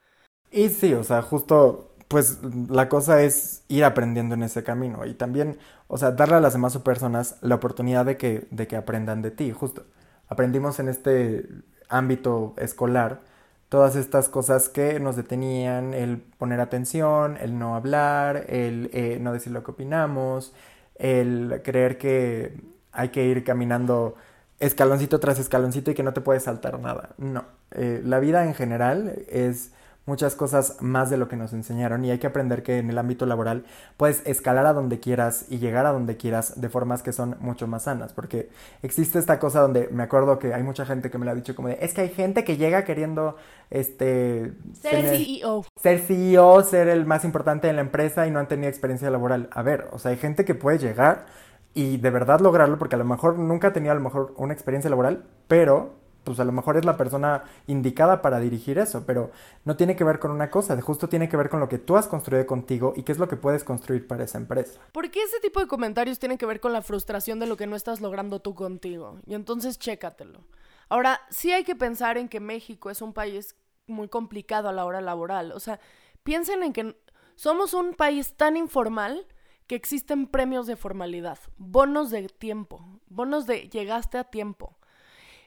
Y 0.50 0.68
sí, 0.68 0.94
o 0.94 1.04
sea, 1.04 1.22
justo, 1.22 1.94
pues 2.08 2.38
la 2.68 2.88
cosa 2.88 3.22
es 3.22 3.64
ir 3.68 3.84
aprendiendo 3.84 4.34
en 4.34 4.42
ese 4.42 4.64
camino 4.64 5.06
y 5.06 5.14
también, 5.14 5.58
o 5.86 5.98
sea, 5.98 6.10
darle 6.12 6.36
a 6.36 6.40
las 6.40 6.54
demás 6.54 6.76
personas 6.78 7.36
la 7.40 7.54
oportunidad 7.56 8.04
de 8.04 8.16
que, 8.16 8.48
de 8.50 8.66
que 8.66 8.76
aprendan 8.76 9.22
de 9.22 9.30
ti. 9.30 9.52
Justo, 9.52 9.84
aprendimos 10.28 10.80
en 10.80 10.88
este 10.88 11.46
ámbito 11.88 12.54
escolar 12.56 13.22
todas 13.70 13.96
estas 13.96 14.28
cosas 14.28 14.68
que 14.68 15.00
nos 15.00 15.16
detenían, 15.16 15.94
el 15.94 16.18
poner 16.18 16.60
atención, 16.60 17.38
el 17.40 17.58
no 17.58 17.76
hablar, 17.76 18.44
el 18.48 18.90
eh, 18.92 19.18
no 19.20 19.32
decir 19.32 19.52
lo 19.52 19.62
que 19.62 19.70
opinamos, 19.70 20.52
el 20.96 21.62
creer 21.64 21.96
que 21.96 22.52
hay 22.92 23.10
que 23.10 23.24
ir 23.24 23.44
caminando 23.44 24.16
escaloncito 24.58 25.20
tras 25.20 25.38
escaloncito 25.38 25.92
y 25.92 25.94
que 25.94 26.02
no 26.02 26.12
te 26.12 26.20
puedes 26.20 26.42
saltar 26.42 26.78
nada. 26.80 27.10
No, 27.16 27.44
eh, 27.70 28.02
la 28.04 28.18
vida 28.18 28.44
en 28.44 28.54
general 28.54 29.14
es 29.28 29.70
muchas 30.06 30.34
cosas 30.34 30.76
más 30.80 31.10
de 31.10 31.16
lo 31.16 31.28
que 31.28 31.36
nos 31.36 31.52
enseñaron 31.52 32.04
y 32.04 32.10
hay 32.10 32.18
que 32.18 32.26
aprender 32.26 32.62
que 32.62 32.78
en 32.78 32.90
el 32.90 32.98
ámbito 32.98 33.26
laboral 33.26 33.64
puedes 33.96 34.26
escalar 34.26 34.66
a 34.66 34.72
donde 34.72 34.98
quieras 34.98 35.46
y 35.48 35.58
llegar 35.58 35.86
a 35.86 35.92
donde 35.92 36.16
quieras 36.16 36.60
de 36.60 36.68
formas 36.68 37.02
que 37.02 37.12
son 37.12 37.36
mucho 37.40 37.66
más 37.66 37.84
sanas, 37.84 38.12
porque 38.12 38.50
existe 38.82 39.18
esta 39.18 39.38
cosa 39.38 39.60
donde 39.60 39.88
me 39.92 40.02
acuerdo 40.02 40.38
que 40.38 40.54
hay 40.54 40.62
mucha 40.62 40.84
gente 40.86 41.10
que 41.10 41.18
me 41.18 41.24
lo 41.24 41.32
ha 41.32 41.34
dicho 41.34 41.54
como 41.54 41.68
de, 41.68 41.78
es 41.80 41.94
que 41.94 42.00
hay 42.00 42.08
gente 42.08 42.44
que 42.44 42.56
llega 42.56 42.84
queriendo 42.84 43.36
este 43.70 44.52
ser 44.80 45.16
CEO. 45.16 45.64
Ser 45.80 46.00
CEO, 46.00 46.62
ser 46.62 46.88
el 46.88 47.06
más 47.06 47.24
importante 47.24 47.68
en 47.68 47.76
la 47.76 47.82
empresa 47.82 48.26
y 48.26 48.30
no 48.30 48.40
han 48.40 48.48
tenido 48.48 48.68
experiencia 48.68 49.10
laboral. 49.10 49.48
A 49.52 49.62
ver, 49.62 49.88
o 49.92 49.98
sea, 49.98 50.10
hay 50.10 50.16
gente 50.16 50.44
que 50.44 50.54
puede 50.54 50.78
llegar 50.78 51.26
y 51.72 51.98
de 51.98 52.10
verdad 52.10 52.40
lograrlo 52.40 52.78
porque 52.78 52.96
a 52.96 52.98
lo 52.98 53.04
mejor 53.04 53.38
nunca 53.38 53.68
ha 53.68 53.72
tenido 53.72 53.92
a 53.92 53.94
lo 53.94 54.00
mejor 54.00 54.34
una 54.36 54.52
experiencia 54.52 54.90
laboral, 54.90 55.24
pero 55.46 55.99
pues 56.30 56.38
a 56.40 56.44
lo 56.44 56.52
mejor 56.52 56.76
es 56.76 56.84
la 56.84 56.96
persona 56.96 57.42
indicada 57.66 58.22
para 58.22 58.38
dirigir 58.38 58.78
eso, 58.78 59.04
pero 59.04 59.32
no 59.64 59.76
tiene 59.76 59.96
que 59.96 60.04
ver 60.04 60.20
con 60.20 60.30
una 60.30 60.48
cosa, 60.48 60.80
justo 60.80 61.08
tiene 61.08 61.28
que 61.28 61.36
ver 61.36 61.48
con 61.48 61.58
lo 61.58 61.68
que 61.68 61.78
tú 61.78 61.96
has 61.96 62.06
construido 62.06 62.46
contigo 62.46 62.92
y 62.94 63.02
qué 63.02 63.10
es 63.10 63.18
lo 63.18 63.26
que 63.26 63.36
puedes 63.36 63.64
construir 63.64 64.06
para 64.06 64.22
esa 64.22 64.38
empresa. 64.38 64.80
Porque 64.92 65.20
ese 65.20 65.40
tipo 65.40 65.58
de 65.58 65.66
comentarios 65.66 66.20
tienen 66.20 66.38
que 66.38 66.46
ver 66.46 66.60
con 66.60 66.72
la 66.72 66.82
frustración 66.82 67.40
de 67.40 67.46
lo 67.46 67.56
que 67.56 67.66
no 67.66 67.74
estás 67.74 68.00
logrando 68.00 68.40
tú 68.40 68.54
contigo, 68.54 69.18
y 69.26 69.34
entonces 69.34 69.78
chécatelo. 69.78 70.44
Ahora, 70.88 71.20
sí 71.30 71.50
hay 71.50 71.64
que 71.64 71.74
pensar 71.74 72.16
en 72.16 72.28
que 72.28 72.38
México 72.38 72.90
es 72.90 73.02
un 73.02 73.12
país 73.12 73.56
muy 73.88 74.08
complicado 74.08 74.68
a 74.68 74.72
la 74.72 74.84
hora 74.84 75.00
laboral, 75.00 75.50
o 75.50 75.58
sea, 75.58 75.80
piensen 76.22 76.62
en 76.62 76.72
que 76.72 76.96
somos 77.34 77.74
un 77.74 77.94
país 77.94 78.34
tan 78.36 78.56
informal 78.56 79.26
que 79.66 79.74
existen 79.74 80.26
premios 80.26 80.66
de 80.66 80.76
formalidad, 80.76 81.38
bonos 81.56 82.10
de 82.10 82.28
tiempo, 82.28 82.84
bonos 83.08 83.46
de 83.46 83.68
llegaste 83.68 84.18
a 84.18 84.24
tiempo. 84.24 84.76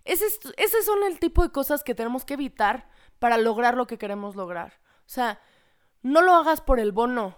Ese, 0.05 0.29
son 0.83 1.03
el 1.03 1.19
tipo 1.19 1.43
de 1.43 1.51
cosas 1.51 1.83
que 1.83 1.95
tenemos 1.95 2.25
que 2.25 2.33
evitar 2.33 2.89
para 3.19 3.37
lograr 3.37 3.75
lo 3.75 3.87
que 3.87 3.97
queremos 3.97 4.35
lograr. 4.35 4.73
O 4.99 5.09
sea, 5.09 5.39
no 6.01 6.21
lo 6.21 6.33
hagas 6.33 6.61
por 6.61 6.79
el 6.79 6.91
bono, 6.91 7.37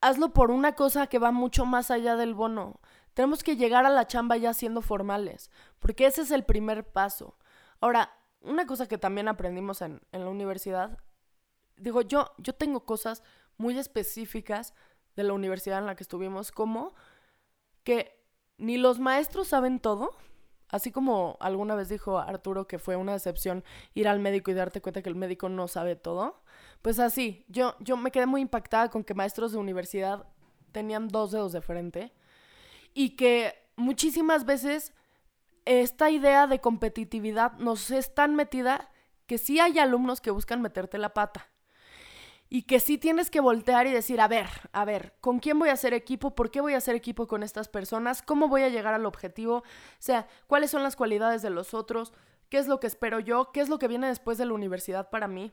hazlo 0.00 0.32
por 0.32 0.50
una 0.50 0.74
cosa 0.74 1.06
que 1.06 1.18
va 1.20 1.30
mucho 1.30 1.64
más 1.66 1.90
allá 1.90 2.16
del 2.16 2.34
bono. 2.34 2.80
Tenemos 3.14 3.42
que 3.42 3.56
llegar 3.56 3.86
a 3.86 3.90
la 3.90 4.06
chamba 4.06 4.36
ya 4.36 4.54
siendo 4.54 4.82
formales, 4.82 5.50
porque 5.78 6.06
ese 6.06 6.22
es 6.22 6.30
el 6.30 6.44
primer 6.44 6.90
paso. 6.90 7.36
Ahora, 7.80 8.12
una 8.40 8.66
cosa 8.66 8.88
que 8.88 8.98
también 8.98 9.28
aprendimos 9.28 9.82
en, 9.82 10.00
en 10.12 10.24
la 10.24 10.30
universidad, 10.30 10.98
digo, 11.76 12.02
yo, 12.02 12.32
yo 12.38 12.54
tengo 12.54 12.84
cosas 12.84 13.22
muy 13.56 13.78
específicas 13.78 14.74
de 15.16 15.24
la 15.24 15.32
universidad 15.32 15.78
en 15.78 15.86
la 15.86 15.94
que 15.94 16.02
estuvimos, 16.02 16.50
como 16.50 16.94
que 17.84 18.20
ni 18.58 18.76
los 18.78 18.98
maestros 18.98 19.48
saben 19.48 19.80
todo, 19.80 20.16
Así 20.70 20.92
como 20.92 21.36
alguna 21.40 21.74
vez 21.74 21.88
dijo 21.88 22.18
Arturo 22.18 22.66
que 22.66 22.78
fue 22.78 22.96
una 22.96 23.12
decepción 23.12 23.64
ir 23.94 24.08
al 24.08 24.20
médico 24.20 24.50
y 24.50 24.54
darte 24.54 24.80
cuenta 24.80 25.02
que 25.02 25.08
el 25.08 25.16
médico 25.16 25.48
no 25.48 25.68
sabe 25.68 25.96
todo, 25.96 26.42
pues 26.82 26.98
así, 26.98 27.44
yo, 27.48 27.74
yo 27.80 27.96
me 27.96 28.10
quedé 28.10 28.26
muy 28.26 28.40
impactada 28.40 28.88
con 28.88 29.04
que 29.04 29.14
maestros 29.14 29.52
de 29.52 29.58
universidad 29.58 30.26
tenían 30.72 31.08
dos 31.08 31.32
dedos 31.32 31.52
de 31.52 31.60
frente 31.60 32.12
y 32.94 33.10
que 33.16 33.54
muchísimas 33.76 34.44
veces 34.44 34.94
esta 35.64 36.10
idea 36.10 36.46
de 36.46 36.60
competitividad 36.60 37.52
nos 37.58 37.90
es 37.90 38.14
tan 38.14 38.34
metida 38.34 38.90
que 39.26 39.38
sí 39.38 39.60
hay 39.60 39.78
alumnos 39.78 40.20
que 40.20 40.30
buscan 40.30 40.62
meterte 40.62 40.98
la 40.98 41.14
pata. 41.14 41.48
Y 42.52 42.62
que 42.62 42.80
sí 42.80 42.98
tienes 42.98 43.30
que 43.30 43.38
voltear 43.38 43.86
y 43.86 43.92
decir, 43.92 44.20
a 44.20 44.26
ver, 44.26 44.48
a 44.72 44.84
ver, 44.84 45.14
¿con 45.20 45.38
quién 45.38 45.56
voy 45.60 45.68
a 45.68 45.74
hacer 45.74 45.94
equipo? 45.94 46.34
¿Por 46.34 46.50
qué 46.50 46.60
voy 46.60 46.74
a 46.74 46.78
hacer 46.78 46.96
equipo 46.96 47.28
con 47.28 47.44
estas 47.44 47.68
personas? 47.68 48.22
¿Cómo 48.22 48.48
voy 48.48 48.62
a 48.62 48.68
llegar 48.68 48.92
al 48.92 49.06
objetivo? 49.06 49.58
O 49.58 49.64
sea, 50.00 50.26
¿cuáles 50.48 50.72
son 50.72 50.82
las 50.82 50.96
cualidades 50.96 51.42
de 51.42 51.50
los 51.50 51.74
otros? 51.74 52.12
¿Qué 52.48 52.58
es 52.58 52.66
lo 52.66 52.80
que 52.80 52.88
espero 52.88 53.20
yo? 53.20 53.52
¿Qué 53.52 53.60
es 53.60 53.68
lo 53.68 53.78
que 53.78 53.86
viene 53.86 54.08
después 54.08 54.36
de 54.36 54.46
la 54.46 54.52
universidad 54.52 55.10
para 55.10 55.28
mí? 55.28 55.52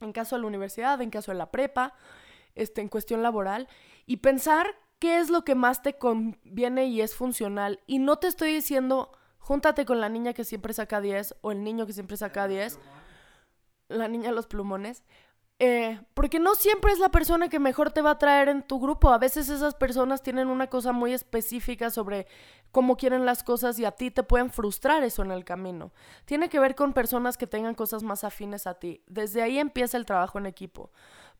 En 0.00 0.12
caso 0.12 0.34
de 0.34 0.40
la 0.40 0.48
universidad, 0.48 1.02
en 1.02 1.10
caso 1.10 1.30
de 1.30 1.36
la 1.36 1.50
prepa, 1.50 1.92
este, 2.54 2.80
en 2.80 2.88
cuestión 2.88 3.22
laboral. 3.22 3.68
Y 4.06 4.16
pensar 4.16 4.66
qué 4.98 5.18
es 5.18 5.28
lo 5.28 5.44
que 5.44 5.54
más 5.54 5.82
te 5.82 5.98
conviene 5.98 6.86
y 6.86 7.02
es 7.02 7.14
funcional. 7.14 7.80
Y 7.86 7.98
no 7.98 8.16
te 8.16 8.28
estoy 8.28 8.54
diciendo, 8.54 9.12
júntate 9.40 9.84
con 9.84 10.00
la 10.00 10.08
niña 10.08 10.32
que 10.32 10.44
siempre 10.44 10.72
saca 10.72 11.02
10 11.02 11.34
o 11.42 11.52
el 11.52 11.62
niño 11.62 11.86
que 11.86 11.92
siempre 11.92 12.16
saca 12.16 12.48
10. 12.48 12.78
La 13.88 14.08
niña 14.08 14.30
de 14.30 14.34
los 14.34 14.46
plumones. 14.46 15.04
Eh, 15.62 16.00
porque 16.14 16.38
no 16.38 16.54
siempre 16.54 16.90
es 16.90 16.98
la 16.98 17.10
persona 17.10 17.50
que 17.50 17.58
mejor 17.58 17.90
te 17.90 18.00
va 18.00 18.12
a 18.12 18.18
traer 18.18 18.48
en 18.48 18.62
tu 18.62 18.80
grupo. 18.80 19.12
A 19.12 19.18
veces 19.18 19.50
esas 19.50 19.74
personas 19.74 20.22
tienen 20.22 20.48
una 20.48 20.68
cosa 20.68 20.92
muy 20.92 21.12
específica 21.12 21.90
sobre 21.90 22.26
cómo 22.72 22.96
quieren 22.96 23.26
las 23.26 23.42
cosas 23.42 23.78
y 23.78 23.84
a 23.84 23.92
ti 23.92 24.10
te 24.10 24.22
pueden 24.22 24.50
frustrar 24.50 25.04
eso 25.04 25.22
en 25.22 25.30
el 25.30 25.44
camino. 25.44 25.92
Tiene 26.24 26.48
que 26.48 26.58
ver 26.58 26.74
con 26.74 26.94
personas 26.94 27.36
que 27.36 27.46
tengan 27.46 27.74
cosas 27.74 28.02
más 28.02 28.24
afines 28.24 28.66
a 28.66 28.78
ti. 28.78 29.02
Desde 29.06 29.42
ahí 29.42 29.58
empieza 29.58 29.98
el 29.98 30.06
trabajo 30.06 30.38
en 30.38 30.46
equipo. 30.46 30.92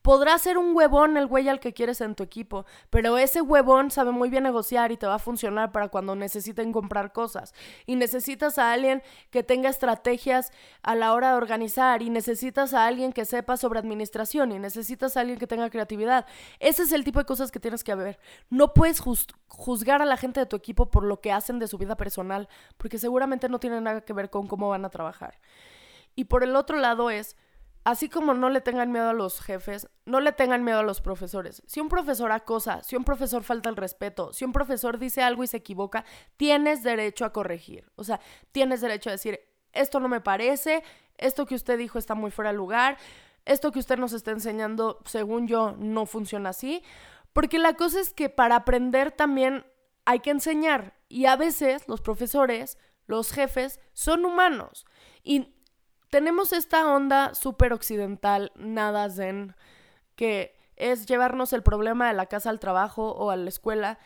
Podrá 0.02 0.38
ser 0.38 0.56
un 0.56 0.74
huevón 0.74 1.18
el 1.18 1.26
güey 1.26 1.48
al 1.48 1.60
que 1.60 1.74
quieres 1.74 2.00
en 2.00 2.14
tu 2.14 2.22
equipo, 2.22 2.64
pero 2.88 3.18
ese 3.18 3.42
huevón 3.42 3.90
sabe 3.90 4.12
muy 4.12 4.30
bien 4.30 4.44
negociar 4.44 4.92
y 4.92 4.96
te 4.96 5.06
va 5.06 5.16
a 5.16 5.18
funcionar 5.18 5.72
para 5.72 5.88
cuando 5.88 6.16
necesiten 6.16 6.72
comprar 6.72 7.12
cosas. 7.12 7.52
Y 7.84 7.96
necesitas 7.96 8.58
a 8.58 8.72
alguien 8.72 9.02
que 9.30 9.42
tenga 9.42 9.68
estrategias 9.68 10.52
a 10.82 10.94
la 10.94 11.12
hora 11.12 11.32
de 11.32 11.36
organizar, 11.36 12.00
y 12.00 12.08
necesitas 12.08 12.72
a 12.72 12.86
alguien 12.86 13.12
que 13.12 13.26
sepa 13.26 13.58
sobre 13.58 13.78
administración, 13.78 14.52
y 14.52 14.58
necesitas 14.58 15.16
a 15.16 15.20
alguien 15.20 15.38
que 15.38 15.46
tenga 15.46 15.68
creatividad. 15.68 16.26
Ese 16.60 16.84
es 16.84 16.92
el 16.92 17.04
tipo 17.04 17.18
de 17.18 17.26
cosas 17.26 17.50
que 17.50 17.60
tienes 17.60 17.84
que 17.84 17.94
ver. 17.94 18.18
No 18.48 18.72
puedes 18.72 19.00
juzgar 19.00 20.00
a 20.00 20.06
la 20.06 20.16
gente 20.16 20.40
de 20.40 20.46
tu 20.46 20.56
equipo 20.56 20.90
por 20.90 21.04
lo 21.04 21.20
que 21.20 21.30
hacen 21.32 21.58
de 21.58 21.68
su 21.68 21.76
vida 21.76 21.96
personal, 21.96 22.48
porque 22.78 22.98
seguramente 22.98 23.50
no 23.50 23.60
tiene 23.60 23.80
nada 23.82 24.00
que 24.00 24.14
ver 24.14 24.30
con 24.30 24.46
cómo 24.46 24.70
van 24.70 24.86
a 24.86 24.90
trabajar. 24.90 25.38
Y 26.14 26.24
por 26.24 26.42
el 26.42 26.56
otro 26.56 26.78
lado 26.78 27.10
es 27.10 27.36
así 27.84 28.08
como 28.08 28.34
no 28.34 28.50
le 28.50 28.60
tengan 28.60 28.92
miedo 28.92 29.08
a 29.08 29.14
los 29.14 29.40
jefes, 29.40 29.88
no 30.04 30.20
le 30.20 30.32
tengan 30.32 30.64
miedo 30.64 30.80
a 30.80 30.82
los 30.82 31.00
profesores. 31.00 31.62
Si 31.66 31.80
un 31.80 31.88
profesor 31.88 32.32
acosa, 32.32 32.82
si 32.82 32.96
un 32.96 33.04
profesor 33.04 33.42
falta 33.42 33.68
el 33.68 33.76
respeto, 33.76 34.32
si 34.32 34.44
un 34.44 34.52
profesor 34.52 34.98
dice 34.98 35.22
algo 35.22 35.44
y 35.44 35.46
se 35.46 35.58
equivoca, 35.58 36.04
tienes 36.36 36.82
derecho 36.82 37.24
a 37.24 37.32
corregir. 37.32 37.90
O 37.96 38.04
sea, 38.04 38.20
tienes 38.52 38.80
derecho 38.80 39.08
a 39.10 39.12
decir, 39.12 39.40
esto 39.72 40.00
no 40.00 40.08
me 40.08 40.20
parece, 40.20 40.82
esto 41.16 41.46
que 41.46 41.54
usted 41.54 41.78
dijo 41.78 41.98
está 41.98 42.14
muy 42.14 42.30
fuera 42.30 42.50
de 42.50 42.56
lugar, 42.56 42.98
esto 43.44 43.72
que 43.72 43.78
usted 43.78 43.98
nos 43.98 44.12
está 44.12 44.30
enseñando, 44.32 45.00
según 45.06 45.46
yo, 45.46 45.72
no 45.78 46.06
funciona 46.06 46.50
así. 46.50 46.82
Porque 47.32 47.58
la 47.58 47.74
cosa 47.74 48.00
es 48.00 48.12
que 48.12 48.28
para 48.28 48.56
aprender 48.56 49.12
también 49.12 49.64
hay 50.04 50.20
que 50.20 50.30
enseñar. 50.30 50.98
Y 51.08 51.26
a 51.26 51.36
veces 51.36 51.88
los 51.88 52.00
profesores, 52.00 52.78
los 53.06 53.32
jefes, 53.32 53.80
son 53.92 54.24
humanos. 54.24 54.84
Y 55.22 55.54
tenemos 56.10 56.52
esta 56.52 56.92
onda 56.92 57.34
súper 57.34 57.72
occidental, 57.72 58.52
nada 58.56 59.08
zen, 59.08 59.54
que 60.16 60.58
es 60.76 61.06
llevarnos 61.06 61.52
el 61.52 61.62
problema 61.62 62.08
de 62.08 62.14
la 62.14 62.26
casa 62.26 62.50
al 62.50 62.60
trabajo 62.60 63.12
o 63.12 63.30
a 63.30 63.36
la 63.36 63.48
escuela 63.48 63.98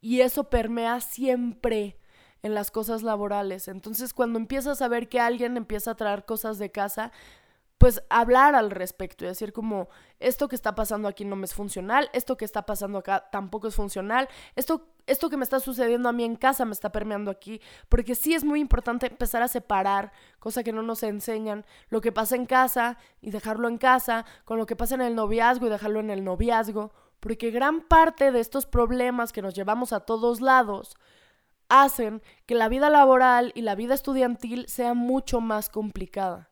y 0.00 0.22
eso 0.22 0.44
permea 0.44 1.00
siempre 1.00 1.98
en 2.42 2.54
las 2.54 2.70
cosas 2.70 3.02
laborales. 3.02 3.68
Entonces, 3.68 4.14
cuando 4.14 4.38
empiezas 4.38 4.80
a 4.80 4.88
ver 4.88 5.08
que 5.08 5.20
alguien 5.20 5.56
empieza 5.56 5.92
a 5.92 5.96
traer 5.96 6.24
cosas 6.24 6.58
de 6.58 6.70
casa, 6.70 7.12
pues 7.80 8.02
hablar 8.10 8.54
al 8.54 8.70
respecto 8.70 9.24
y 9.24 9.28
decir 9.28 9.54
como 9.54 9.88
esto 10.18 10.48
que 10.48 10.54
está 10.54 10.74
pasando 10.74 11.08
aquí 11.08 11.24
no 11.24 11.34
me 11.34 11.46
es 11.46 11.54
funcional, 11.54 12.10
esto 12.12 12.36
que 12.36 12.44
está 12.44 12.66
pasando 12.66 12.98
acá 12.98 13.30
tampoco 13.32 13.68
es 13.68 13.74
funcional, 13.74 14.28
esto, 14.54 14.86
esto 15.06 15.30
que 15.30 15.38
me 15.38 15.44
está 15.44 15.60
sucediendo 15.60 16.10
a 16.10 16.12
mí 16.12 16.24
en 16.24 16.36
casa 16.36 16.66
me 16.66 16.72
está 16.72 16.92
permeando 16.92 17.30
aquí, 17.30 17.62
porque 17.88 18.14
sí 18.14 18.34
es 18.34 18.44
muy 18.44 18.60
importante 18.60 19.06
empezar 19.06 19.42
a 19.42 19.48
separar, 19.48 20.12
cosa 20.38 20.62
que 20.62 20.74
no 20.74 20.82
nos 20.82 21.02
enseñan, 21.02 21.64
lo 21.88 22.02
que 22.02 22.12
pasa 22.12 22.36
en 22.36 22.44
casa 22.44 22.98
y 23.22 23.30
dejarlo 23.30 23.66
en 23.66 23.78
casa, 23.78 24.26
con 24.44 24.58
lo 24.58 24.66
que 24.66 24.76
pasa 24.76 24.96
en 24.96 25.00
el 25.00 25.14
noviazgo 25.14 25.66
y 25.66 25.70
dejarlo 25.70 26.00
en 26.00 26.10
el 26.10 26.22
noviazgo, 26.22 26.92
porque 27.18 27.50
gran 27.50 27.80
parte 27.80 28.30
de 28.30 28.40
estos 28.40 28.66
problemas 28.66 29.32
que 29.32 29.40
nos 29.40 29.54
llevamos 29.54 29.94
a 29.94 30.00
todos 30.00 30.42
lados 30.42 30.98
hacen 31.70 32.20
que 32.44 32.56
la 32.56 32.68
vida 32.68 32.90
laboral 32.90 33.52
y 33.54 33.62
la 33.62 33.74
vida 33.74 33.94
estudiantil 33.94 34.68
sea 34.68 34.92
mucho 34.92 35.40
más 35.40 35.70
complicada. 35.70 36.49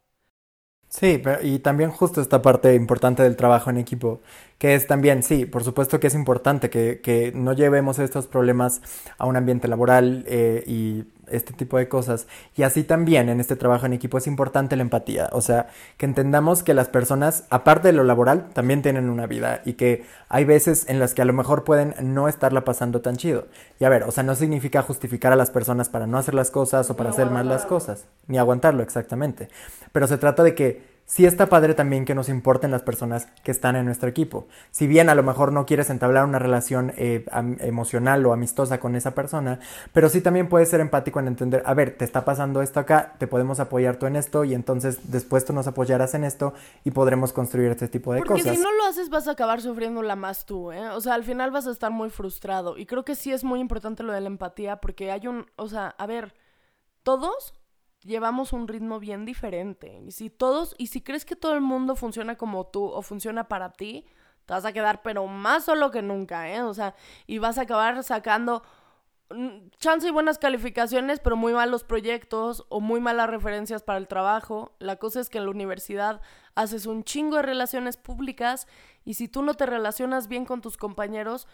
Sí, 0.90 1.22
y 1.42 1.58
también 1.58 1.90
justo 1.90 2.20
esta 2.22 2.40
parte 2.40 2.74
importante 2.74 3.22
del 3.22 3.36
trabajo 3.36 3.68
en 3.68 3.76
equipo, 3.76 4.22
que 4.56 4.74
es 4.74 4.86
también, 4.86 5.22
sí, 5.22 5.44
por 5.44 5.62
supuesto 5.62 6.00
que 6.00 6.06
es 6.06 6.14
importante 6.14 6.70
que, 6.70 7.00
que 7.02 7.30
no 7.34 7.52
llevemos 7.52 7.98
estos 7.98 8.26
problemas 8.26 8.80
a 9.18 9.26
un 9.26 9.36
ambiente 9.36 9.68
laboral 9.68 10.24
eh, 10.26 10.64
y 10.66 11.04
este 11.30 11.52
tipo 11.52 11.78
de 11.78 11.88
cosas. 11.88 12.26
Y 12.56 12.62
así 12.62 12.84
también 12.84 13.28
en 13.28 13.40
este 13.40 13.56
trabajo 13.56 13.86
en 13.86 13.92
equipo 13.92 14.18
es 14.18 14.26
importante 14.26 14.76
la 14.76 14.82
empatía, 14.82 15.28
o 15.32 15.40
sea, 15.40 15.68
que 15.96 16.06
entendamos 16.06 16.62
que 16.62 16.74
las 16.74 16.88
personas, 16.88 17.44
aparte 17.50 17.88
de 17.88 17.94
lo 17.94 18.04
laboral, 18.04 18.48
también 18.52 18.82
tienen 18.82 19.08
una 19.08 19.26
vida 19.26 19.62
y 19.64 19.74
que 19.74 20.04
hay 20.28 20.44
veces 20.44 20.86
en 20.88 20.98
las 20.98 21.14
que 21.14 21.22
a 21.22 21.24
lo 21.24 21.32
mejor 21.32 21.64
pueden 21.64 21.94
no 22.02 22.28
estarla 22.28 22.64
pasando 22.64 23.00
tan 23.00 23.16
chido. 23.16 23.46
Y 23.80 23.84
a 23.84 23.88
ver, 23.88 24.04
o 24.04 24.10
sea, 24.10 24.22
no 24.22 24.34
significa 24.34 24.82
justificar 24.82 25.32
a 25.32 25.36
las 25.36 25.50
personas 25.50 25.88
para 25.88 26.06
no 26.06 26.18
hacer 26.18 26.34
las 26.34 26.50
cosas 26.50 26.90
o 26.90 26.96
para 26.96 27.10
hacer 27.10 27.30
mal 27.30 27.48
las 27.48 27.66
cosas, 27.66 28.06
ni 28.26 28.38
aguantarlo 28.38 28.82
exactamente. 28.82 29.48
Pero 29.92 30.06
se 30.06 30.18
trata 30.18 30.42
de 30.42 30.54
que 30.54 30.97
sí 31.08 31.24
está 31.24 31.48
padre 31.48 31.72
también 31.72 32.04
que 32.04 32.14
nos 32.14 32.28
importen 32.28 32.70
las 32.70 32.82
personas 32.82 33.26
que 33.42 33.50
están 33.50 33.76
en 33.76 33.86
nuestro 33.86 34.10
equipo. 34.10 34.46
Si 34.70 34.86
bien 34.86 35.08
a 35.08 35.14
lo 35.14 35.22
mejor 35.22 35.52
no 35.52 35.64
quieres 35.64 35.88
entablar 35.88 36.26
una 36.26 36.38
relación 36.38 36.92
eh, 36.98 37.24
emocional 37.60 38.24
o 38.26 38.34
amistosa 38.34 38.78
con 38.78 38.94
esa 38.94 39.14
persona, 39.14 39.58
pero 39.94 40.10
sí 40.10 40.20
también 40.20 40.50
puedes 40.50 40.68
ser 40.68 40.80
empático 40.80 41.18
en 41.18 41.28
entender, 41.28 41.62
a 41.64 41.72
ver, 41.72 41.96
te 41.96 42.04
está 42.04 42.26
pasando 42.26 42.60
esto 42.60 42.78
acá, 42.78 43.14
te 43.18 43.26
podemos 43.26 43.58
apoyar 43.58 43.96
tú 43.96 44.04
en 44.04 44.16
esto 44.16 44.44
y 44.44 44.52
entonces 44.52 45.10
después 45.10 45.46
tú 45.46 45.54
nos 45.54 45.66
apoyarás 45.66 46.12
en 46.12 46.24
esto 46.24 46.52
y 46.84 46.90
podremos 46.90 47.32
construir 47.32 47.70
este 47.70 47.88
tipo 47.88 48.12
de 48.12 48.20
cosas. 48.20 48.44
Porque 48.44 48.56
si 48.56 48.62
no 48.62 48.70
lo 48.70 48.84
haces 48.84 49.08
vas 49.08 49.28
a 49.28 49.30
acabar 49.30 49.62
sufriéndola 49.62 50.14
más 50.14 50.44
tú, 50.44 50.72
¿eh? 50.72 50.90
O 50.90 51.00
sea, 51.00 51.14
al 51.14 51.24
final 51.24 51.50
vas 51.50 51.66
a 51.66 51.70
estar 51.70 51.90
muy 51.90 52.10
frustrado 52.10 52.76
y 52.76 52.84
creo 52.84 53.06
que 53.06 53.14
sí 53.14 53.32
es 53.32 53.44
muy 53.44 53.60
importante 53.60 54.02
lo 54.02 54.12
de 54.12 54.20
la 54.20 54.26
empatía 54.26 54.76
porque 54.76 55.10
hay 55.10 55.26
un, 55.26 55.46
o 55.56 55.68
sea, 55.68 55.94
a 55.96 56.06
ver, 56.06 56.34
todos 57.02 57.54
llevamos 58.04 58.52
un 58.52 58.68
ritmo 58.68 59.00
bien 59.00 59.24
diferente. 59.24 60.00
Y 60.06 60.12
si 60.12 60.30
todos, 60.30 60.74
y 60.78 60.88
si 60.88 61.00
crees 61.00 61.24
que 61.24 61.36
todo 61.36 61.54
el 61.54 61.60
mundo 61.60 61.96
funciona 61.96 62.36
como 62.36 62.66
tú 62.66 62.84
o 62.84 63.02
funciona 63.02 63.48
para 63.48 63.72
ti, 63.72 64.06
te 64.46 64.54
vas 64.54 64.64
a 64.64 64.72
quedar 64.72 65.02
pero 65.02 65.26
más 65.26 65.64
solo 65.64 65.90
que 65.90 66.02
nunca, 66.02 66.50
¿eh? 66.50 66.62
O 66.62 66.72
sea, 66.74 66.94
y 67.26 67.38
vas 67.38 67.58
a 67.58 67.62
acabar 67.62 68.02
sacando 68.02 68.62
mm, 69.30 69.68
chance 69.78 70.08
y 70.08 70.10
buenas 70.10 70.38
calificaciones, 70.38 71.20
pero 71.20 71.36
muy 71.36 71.52
malos 71.52 71.84
proyectos 71.84 72.64
o 72.70 72.80
muy 72.80 73.00
malas 73.00 73.28
referencias 73.28 73.82
para 73.82 73.98
el 73.98 74.08
trabajo. 74.08 74.74
La 74.78 74.96
cosa 74.96 75.20
es 75.20 75.28
que 75.28 75.38
en 75.38 75.44
la 75.44 75.50
universidad 75.50 76.22
haces 76.54 76.86
un 76.86 77.04
chingo 77.04 77.36
de 77.36 77.42
relaciones 77.42 77.96
públicas 77.96 78.66
y 79.04 79.14
si 79.14 79.28
tú 79.28 79.42
no 79.42 79.54
te 79.54 79.66
relacionas 79.66 80.28
bien 80.28 80.46
con 80.46 80.60
tus 80.62 80.76
compañeros, 80.76 81.46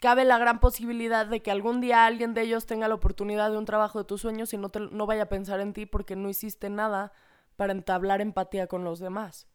cabe 0.00 0.24
la 0.24 0.38
gran 0.38 0.60
posibilidad 0.60 1.26
de 1.26 1.40
que 1.42 1.50
algún 1.50 1.80
día 1.80 2.06
alguien 2.06 2.34
de 2.34 2.42
ellos 2.42 2.66
tenga 2.66 2.88
la 2.88 2.94
oportunidad 2.94 3.50
de 3.50 3.58
un 3.58 3.64
trabajo 3.64 3.98
de 3.98 4.04
tus 4.04 4.20
sueños 4.20 4.52
y 4.52 4.58
no, 4.58 4.68
te, 4.70 4.80
no 4.80 5.06
vaya 5.06 5.24
a 5.24 5.28
pensar 5.28 5.60
en 5.60 5.72
ti 5.72 5.86
porque 5.86 6.16
no 6.16 6.28
hiciste 6.28 6.70
nada 6.70 7.12
para 7.56 7.72
entablar 7.72 8.20
empatía 8.20 8.66
con 8.66 8.84
los 8.84 9.00
demás. 9.00 9.46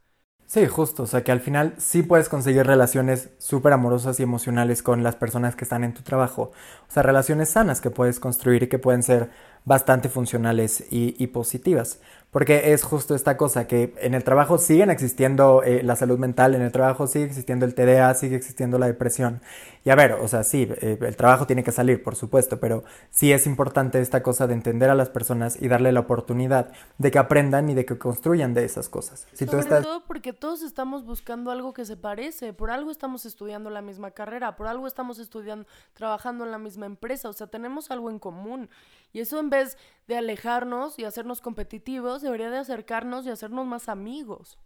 Sí, 0.46 0.68
justo, 0.68 1.04
o 1.04 1.08
sea 1.08 1.24
que 1.24 1.32
al 1.32 1.40
final 1.40 1.74
sí 1.78 2.04
puedes 2.04 2.30
conseguir 2.30 2.68
relaciones 2.68 3.30
súper 3.38 3.74
amorosas 3.74 4.20
y 4.20 4.24
emocionales 4.24 4.84
con 4.84 5.02
las 5.02 5.16
personas 5.16 5.56
que 5.56 5.64
están 5.64 5.84
en 5.84 5.94
tu 5.94 6.04
trabajo. 6.04 6.52
O 6.88 6.92
sea, 6.92 7.02
relaciones 7.02 7.50
sanas 7.50 7.82
que 7.82 7.90
puedes 7.90 8.20
construir 8.20 8.64
y 8.64 8.68
que 8.68 8.78
pueden 8.78 9.04
ser 9.04 9.32
bastante 9.66 10.10
funcionales 10.10 10.86
y, 10.92 11.16
y 11.18 11.28
positivas. 11.28 12.02
Porque 12.34 12.74
es 12.74 12.84
justo 12.84 13.14
esta 13.14 13.38
cosa, 13.38 13.68
que 13.68 13.94
en 14.02 14.16
el 14.16 14.24
trabajo 14.24 14.58
siguen 14.58 14.90
existiendo 14.90 15.62
eh, 15.64 15.84
la 15.84 15.96
salud 15.96 16.18
mental, 16.18 16.56
en 16.56 16.64
el 16.64 16.72
trabajo 16.72 17.06
sigue 17.06 17.26
existiendo 17.26 17.66
el 17.66 17.76
TDA, 17.76 18.12
sigue 18.16 18.36
existiendo 18.36 18.80
la 18.80 18.88
depresión. 18.88 19.40
Y 19.86 19.92
a 19.92 19.96
ver, 19.96 20.14
o 20.14 20.28
sea, 20.28 20.44
sí, 20.44 20.68
eh, 20.82 20.98
el 21.00 21.16
trabajo 21.16 21.46
tiene 21.46 21.64
que 21.64 21.72
salir, 21.72 22.02
por 22.02 22.16
supuesto, 22.16 22.60
pero 22.60 22.84
sí 23.12 23.32
es 23.32 23.46
importante 23.46 24.02
esta 24.02 24.24
cosa 24.24 24.48
de 24.48 24.56
entender 24.56 24.90
a 24.90 24.96
las 24.96 25.12
personas 25.12 25.62
y 25.62 25.68
darle 25.68 25.92
la 25.92 26.00
oportunidad 26.00 26.72
de 26.98 27.12
que 27.12 27.20
aprendan 27.20 27.70
y 27.70 27.76
de 27.76 27.86
que 27.86 28.00
construyan 28.00 28.56
de 28.56 28.66
esas 28.66 28.90
cosas. 28.90 29.28
Si 29.34 29.46
Sobre 29.46 29.66
todo 29.66 30.04
porque 30.06 30.34
todos 30.34 30.64
estamos 30.64 31.06
buscando 31.06 31.52
algo 31.52 31.74
que 31.74 31.86
se 31.86 31.98
parece, 31.98 32.52
por 32.52 32.72
algo 32.72 32.90
estamos 32.90 33.28
estudiando 33.28 33.70
la 33.70 33.84
misma 33.84 34.10
carrera, 34.10 34.56
por 34.56 34.66
algo 34.66 34.88
estamos 34.88 35.20
estudiando, 35.20 35.68
trabajando 35.94 36.46
en 36.46 36.52
la 36.52 36.58
misma 36.58 36.88
empresa, 36.88 37.30
o 37.30 37.34
sea, 37.34 37.48
tenemos 37.48 37.92
algo 37.92 38.10
en 38.10 38.18
común. 38.18 38.70
Y 39.14 39.22
eso 39.22 39.40
en 39.40 39.50
vez 39.50 39.78
de 40.08 40.18
alejarnos 40.18 41.00
y 41.00 41.06
hacernos 41.06 41.40
competitivos, 41.40 42.22
debería 42.22 42.50
de 42.50 42.58
acercarnos 42.58 43.26
y 43.26 43.30
hacernos 43.30 43.66
más 43.66 43.88
amigos. 43.88 44.58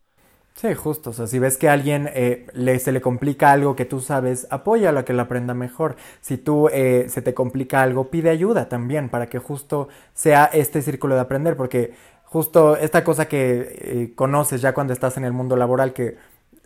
Sí, 0.55 0.73
justo. 0.73 1.11
O 1.11 1.13
sea, 1.13 1.27
si 1.27 1.37
ves 1.37 1.55
que 1.57 1.69
a 1.69 1.73
alguien 1.73 2.09
eh, 2.15 2.47
le, 2.53 2.79
se 2.79 2.91
le 2.91 2.99
complica 2.99 3.51
algo 3.51 3.75
que 3.75 3.85
tú 3.85 3.99
sabes, 3.99 4.47
apoya 4.49 4.89
a 4.89 5.05
que 5.05 5.13
lo 5.13 5.21
aprenda 5.21 5.53
mejor. 5.53 5.97
Si 6.19 6.37
tú 6.37 6.67
eh, 6.69 7.05
se 7.09 7.21
te 7.21 7.35
complica 7.35 7.83
algo, 7.83 8.09
pide 8.09 8.31
ayuda 8.31 8.67
también 8.67 9.09
para 9.09 9.27
que 9.27 9.37
justo 9.37 9.87
sea 10.15 10.45
este 10.45 10.81
círculo 10.81 11.13
de 11.13 11.21
aprender. 11.21 11.55
Porque 11.55 11.93
justo 12.23 12.75
esta 12.75 13.03
cosa 13.03 13.27
que 13.27 13.67
eh, 13.81 14.13
conoces 14.15 14.61
ya 14.61 14.73
cuando 14.73 14.93
estás 14.93 15.17
en 15.17 15.25
el 15.25 15.33
mundo 15.33 15.57
laboral, 15.57 15.93
que 15.93 16.17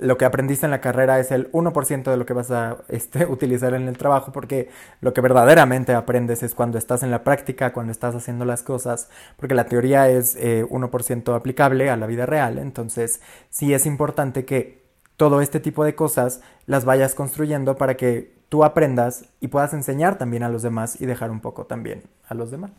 lo 0.02 0.18
que 0.18 0.26
aprendiste 0.26 0.66
en 0.66 0.72
la 0.72 0.82
carrera 0.82 1.20
es 1.20 1.32
el 1.32 1.52
1% 1.52 2.04
de 2.10 2.18
lo 2.18 2.26
que 2.26 2.34
vas 2.34 2.50
a 2.52 2.78
este, 2.90 3.26
utilizar 3.30 3.74
en 3.76 3.88
el 3.88 3.98
trabajo, 3.98 4.32
porque 4.32 4.70
lo 5.00 5.14
que 5.14 5.22
verdaderamente 5.22 5.94
aprendes 5.94 6.44
es 6.44 6.56
cuando 6.56 6.78
estás 6.78 7.04
en 7.04 7.12
la 7.12 7.24
práctica, 7.24 7.72
cuando 7.72 7.92
estás 7.92 8.16
haciendo 8.16 8.44
las 8.44 8.64
cosas, 8.64 9.10
porque 9.38 9.56
la 9.56 9.66
teoría 9.66 10.10
es 10.10 10.38
1% 10.38 11.32
eh, 11.32 11.36
aplicable 11.36 11.90
a 11.90 11.98
la 11.98 12.08
vida 12.08 12.26
real, 12.26 12.58
entonces 12.58 13.22
sí 13.50 13.74
es 13.74 13.86
importante 13.86 14.44
que 14.44 14.82
todo 15.18 15.40
este 15.40 15.60
tipo 15.60 15.84
de 15.86 15.94
cosas 15.94 16.42
las 16.66 16.84
vayas 16.84 17.14
construyendo 17.14 17.76
para 17.76 17.96
que 17.96 18.42
tú 18.50 18.64
aprendas 18.64 19.26
y 19.40 19.50
puedas 19.50 19.74
enseñar 19.74 20.18
también 20.18 20.42
a 20.42 20.50
los 20.50 20.64
demás 20.64 21.00
y 21.00 21.06
dejar 21.06 21.30
un 21.30 21.42
poco 21.42 21.66
también 21.68 22.04
a 22.28 22.34
los 22.34 22.50
demás. 22.50 22.72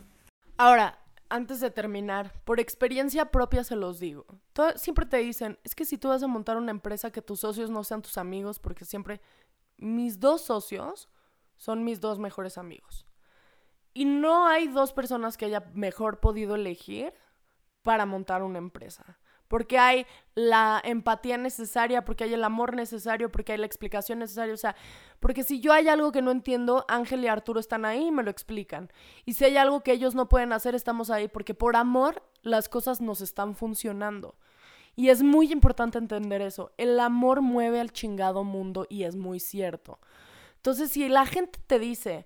Ahora, 0.59 0.99
antes 1.33 1.61
de 1.61 1.71
terminar, 1.71 2.35
por 2.45 2.61
experiencia 2.61 3.31
propia 3.31 3.65
se 3.65 3.75
los 3.75 3.99
digo. 3.99 4.27
siempre 4.77 5.07
te 5.07 5.17
dicen, 5.17 5.59
es 5.65 5.75
que 5.75 5.87
si 5.87 5.97
tú 5.97 6.09
vas 6.09 6.23
a 6.23 6.27
montar 6.27 6.59
una 6.59 6.71
empresa, 6.71 7.11
que 7.11 7.23
tus 7.23 7.41
socios 7.41 7.71
no 7.71 7.85
sean 7.85 8.03
tus 8.03 8.19
amigos, 8.19 8.59
porque 8.59 8.85
siempre 8.85 9.21
mis 9.79 10.21
dos 10.21 10.43
socios 10.43 11.09
son 11.57 11.85
mis 11.85 12.01
dos 12.01 12.19
mejores 12.19 12.59
amigos. 12.59 13.07
Y 13.95 14.05
no 14.05 14.47
hay 14.47 14.69
dos 14.69 14.93
personas 14.93 15.39
que 15.39 15.47
haya 15.47 15.71
mejor 15.73 16.21
podido 16.21 16.55
elegir 16.55 17.15
para 17.83 18.05
montar 18.05 18.43
una 18.43 18.59
empresa 18.59 19.19
porque 19.53 19.77
hay 19.79 20.07
la 20.35 20.81
empatía 20.83 21.37
necesaria, 21.37 22.07
porque 22.07 22.25
hay 22.25 22.33
el 22.33 22.43
amor 22.43 22.75
necesario, 22.75 23.31
porque 23.31 23.53
hay 23.53 23.59
la 23.59 23.67
explicación 23.67 24.21
necesaria. 24.21 24.55
O 24.55 24.57
sea, 24.57 24.75
porque 25.21 25.43
si 25.43 25.61
yo 25.61 25.75
hay 25.75 25.89
algo 25.89 26.11
que 26.11 26.23
no 26.23 26.31
entiendo, 26.31 26.87
Ángel 26.89 27.23
y 27.23 27.29
Arturo 27.29 27.61
están 27.61 27.85
ahí 27.85 28.07
y 28.07 28.11
me 28.11 28.23
lo 28.23 28.31
explican. 28.31 28.91
Y 29.27 29.35
si 29.35 29.45
hay 29.45 29.59
algo 29.59 29.83
que 29.83 29.93
ellos 29.93 30.15
no 30.15 30.27
pueden 30.27 30.55
hacer, 30.55 30.75
estamos 30.75 31.11
ahí, 31.11 31.29
porque 31.29 31.53
por 31.53 31.77
amor 31.77 32.23
las 32.41 32.71
cosas 32.71 33.03
nos 33.03 33.21
están 33.21 33.55
funcionando. 33.55 34.37
Y 34.97 35.11
es 35.11 35.23
muy 35.23 35.53
importante 35.53 35.99
entender 35.99 36.41
eso. 36.41 36.73
El 36.79 36.99
amor 36.99 37.43
mueve 37.43 37.79
al 37.79 37.93
chingado 37.93 38.45
mundo 38.45 38.87
y 38.89 39.03
es 39.03 39.17
muy 39.17 39.39
cierto. 39.39 39.99
Entonces, 40.57 40.93
si 40.93 41.07
la 41.11 41.27
gente 41.27 41.59
te 41.67 41.79
dice, 41.79 42.25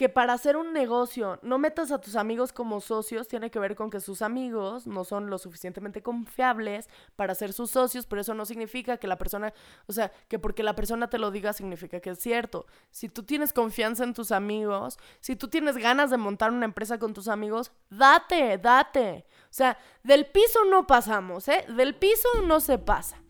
que 0.00 0.08
para 0.08 0.32
hacer 0.32 0.56
un 0.56 0.72
negocio 0.72 1.38
no 1.42 1.58
metas 1.58 1.92
a 1.92 2.00
tus 2.00 2.16
amigos 2.16 2.54
como 2.54 2.80
socios 2.80 3.28
tiene 3.28 3.50
que 3.50 3.58
ver 3.58 3.76
con 3.76 3.90
que 3.90 4.00
sus 4.00 4.22
amigos 4.22 4.86
no 4.86 5.04
son 5.04 5.28
lo 5.28 5.36
suficientemente 5.36 6.02
confiables 6.02 6.88
para 7.16 7.34
ser 7.34 7.52
sus 7.52 7.70
socios, 7.70 8.06
pero 8.06 8.22
eso 8.22 8.32
no 8.32 8.46
significa 8.46 8.96
que 8.96 9.06
la 9.06 9.18
persona, 9.18 9.52
o 9.84 9.92
sea, 9.92 10.10
que 10.28 10.38
porque 10.38 10.62
la 10.62 10.74
persona 10.74 11.10
te 11.10 11.18
lo 11.18 11.30
diga 11.30 11.52
significa 11.52 12.00
que 12.00 12.08
es 12.08 12.18
cierto. 12.18 12.64
Si 12.90 13.10
tú 13.10 13.24
tienes 13.24 13.52
confianza 13.52 14.02
en 14.02 14.14
tus 14.14 14.32
amigos, 14.32 14.98
si 15.20 15.36
tú 15.36 15.48
tienes 15.48 15.76
ganas 15.76 16.08
de 16.08 16.16
montar 16.16 16.50
una 16.50 16.64
empresa 16.64 16.98
con 16.98 17.12
tus 17.12 17.28
amigos, 17.28 17.70
date, 17.90 18.56
date. 18.56 19.26
O 19.50 19.52
sea, 19.52 19.76
del 20.02 20.24
piso 20.24 20.64
no 20.64 20.86
pasamos, 20.86 21.46
¿eh? 21.48 21.66
Del 21.76 21.94
piso 21.94 22.26
no 22.46 22.60
se 22.60 22.78
pasa. 22.78 23.22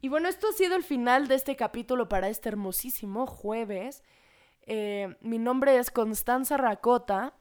Y 0.00 0.08
bueno, 0.08 0.30
esto 0.30 0.48
ha 0.48 0.52
sido 0.52 0.74
el 0.74 0.84
final 0.84 1.28
de 1.28 1.34
este 1.34 1.54
capítulo 1.54 2.08
para 2.08 2.30
este 2.30 2.48
hermosísimo 2.48 3.26
jueves. 3.26 4.02
Eh, 4.70 5.16
mi 5.22 5.38
nombre 5.38 5.78
es 5.78 5.90
Constanza 5.90 6.58
Racota. 6.58 7.32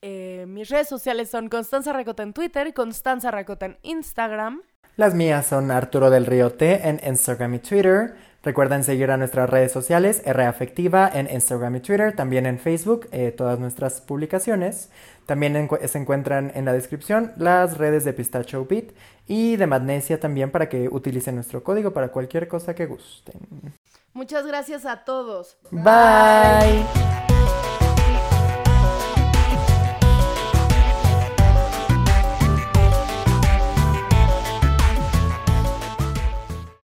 Eh, 0.00 0.46
mis 0.48 0.70
redes 0.70 0.88
sociales 0.88 1.28
son 1.28 1.50
Constanza 1.50 1.92
Racota 1.92 2.22
en 2.22 2.32
Twitter 2.32 2.72
Constanza 2.72 3.30
Racota 3.30 3.66
en 3.66 3.78
Instagram. 3.82 4.62
Las 4.96 5.14
mías 5.14 5.46
son 5.46 5.70
Arturo 5.70 6.08
del 6.08 6.24
Río 6.24 6.50
T 6.50 6.88
en 6.88 6.98
Instagram 7.06 7.54
y 7.54 7.58
Twitter. 7.58 8.16
Recuerden 8.42 8.84
seguir 8.84 9.10
a 9.10 9.18
nuestras 9.18 9.50
redes 9.50 9.70
sociales, 9.70 10.22
R 10.24 10.44
Afectiva 10.44 11.10
en 11.12 11.28
Instagram 11.30 11.76
y 11.76 11.80
Twitter, 11.80 12.16
también 12.16 12.46
en 12.46 12.58
Facebook, 12.58 13.06
eh, 13.12 13.32
todas 13.32 13.58
nuestras 13.58 14.00
publicaciones. 14.00 14.90
También 15.26 15.68
se 15.86 15.98
encuentran 15.98 16.50
en 16.54 16.64
la 16.64 16.72
descripción 16.72 17.32
las 17.36 17.76
redes 17.76 18.04
de 18.04 18.14
Pistacho 18.14 18.66
Beat 18.68 18.92
y 19.26 19.56
de 19.56 19.66
Magnesia 19.66 20.18
también 20.18 20.50
para 20.50 20.68
que 20.68 20.88
utilicen 20.88 21.34
nuestro 21.34 21.62
código 21.62 21.92
para 21.92 22.08
cualquier 22.08 22.48
cosa 22.48 22.74
que 22.74 22.86
gusten. 22.86 23.74
Muchas 24.14 24.46
gracias 24.46 24.86
a 24.86 25.04
todos. 25.04 25.56
Bye. 25.70 27.29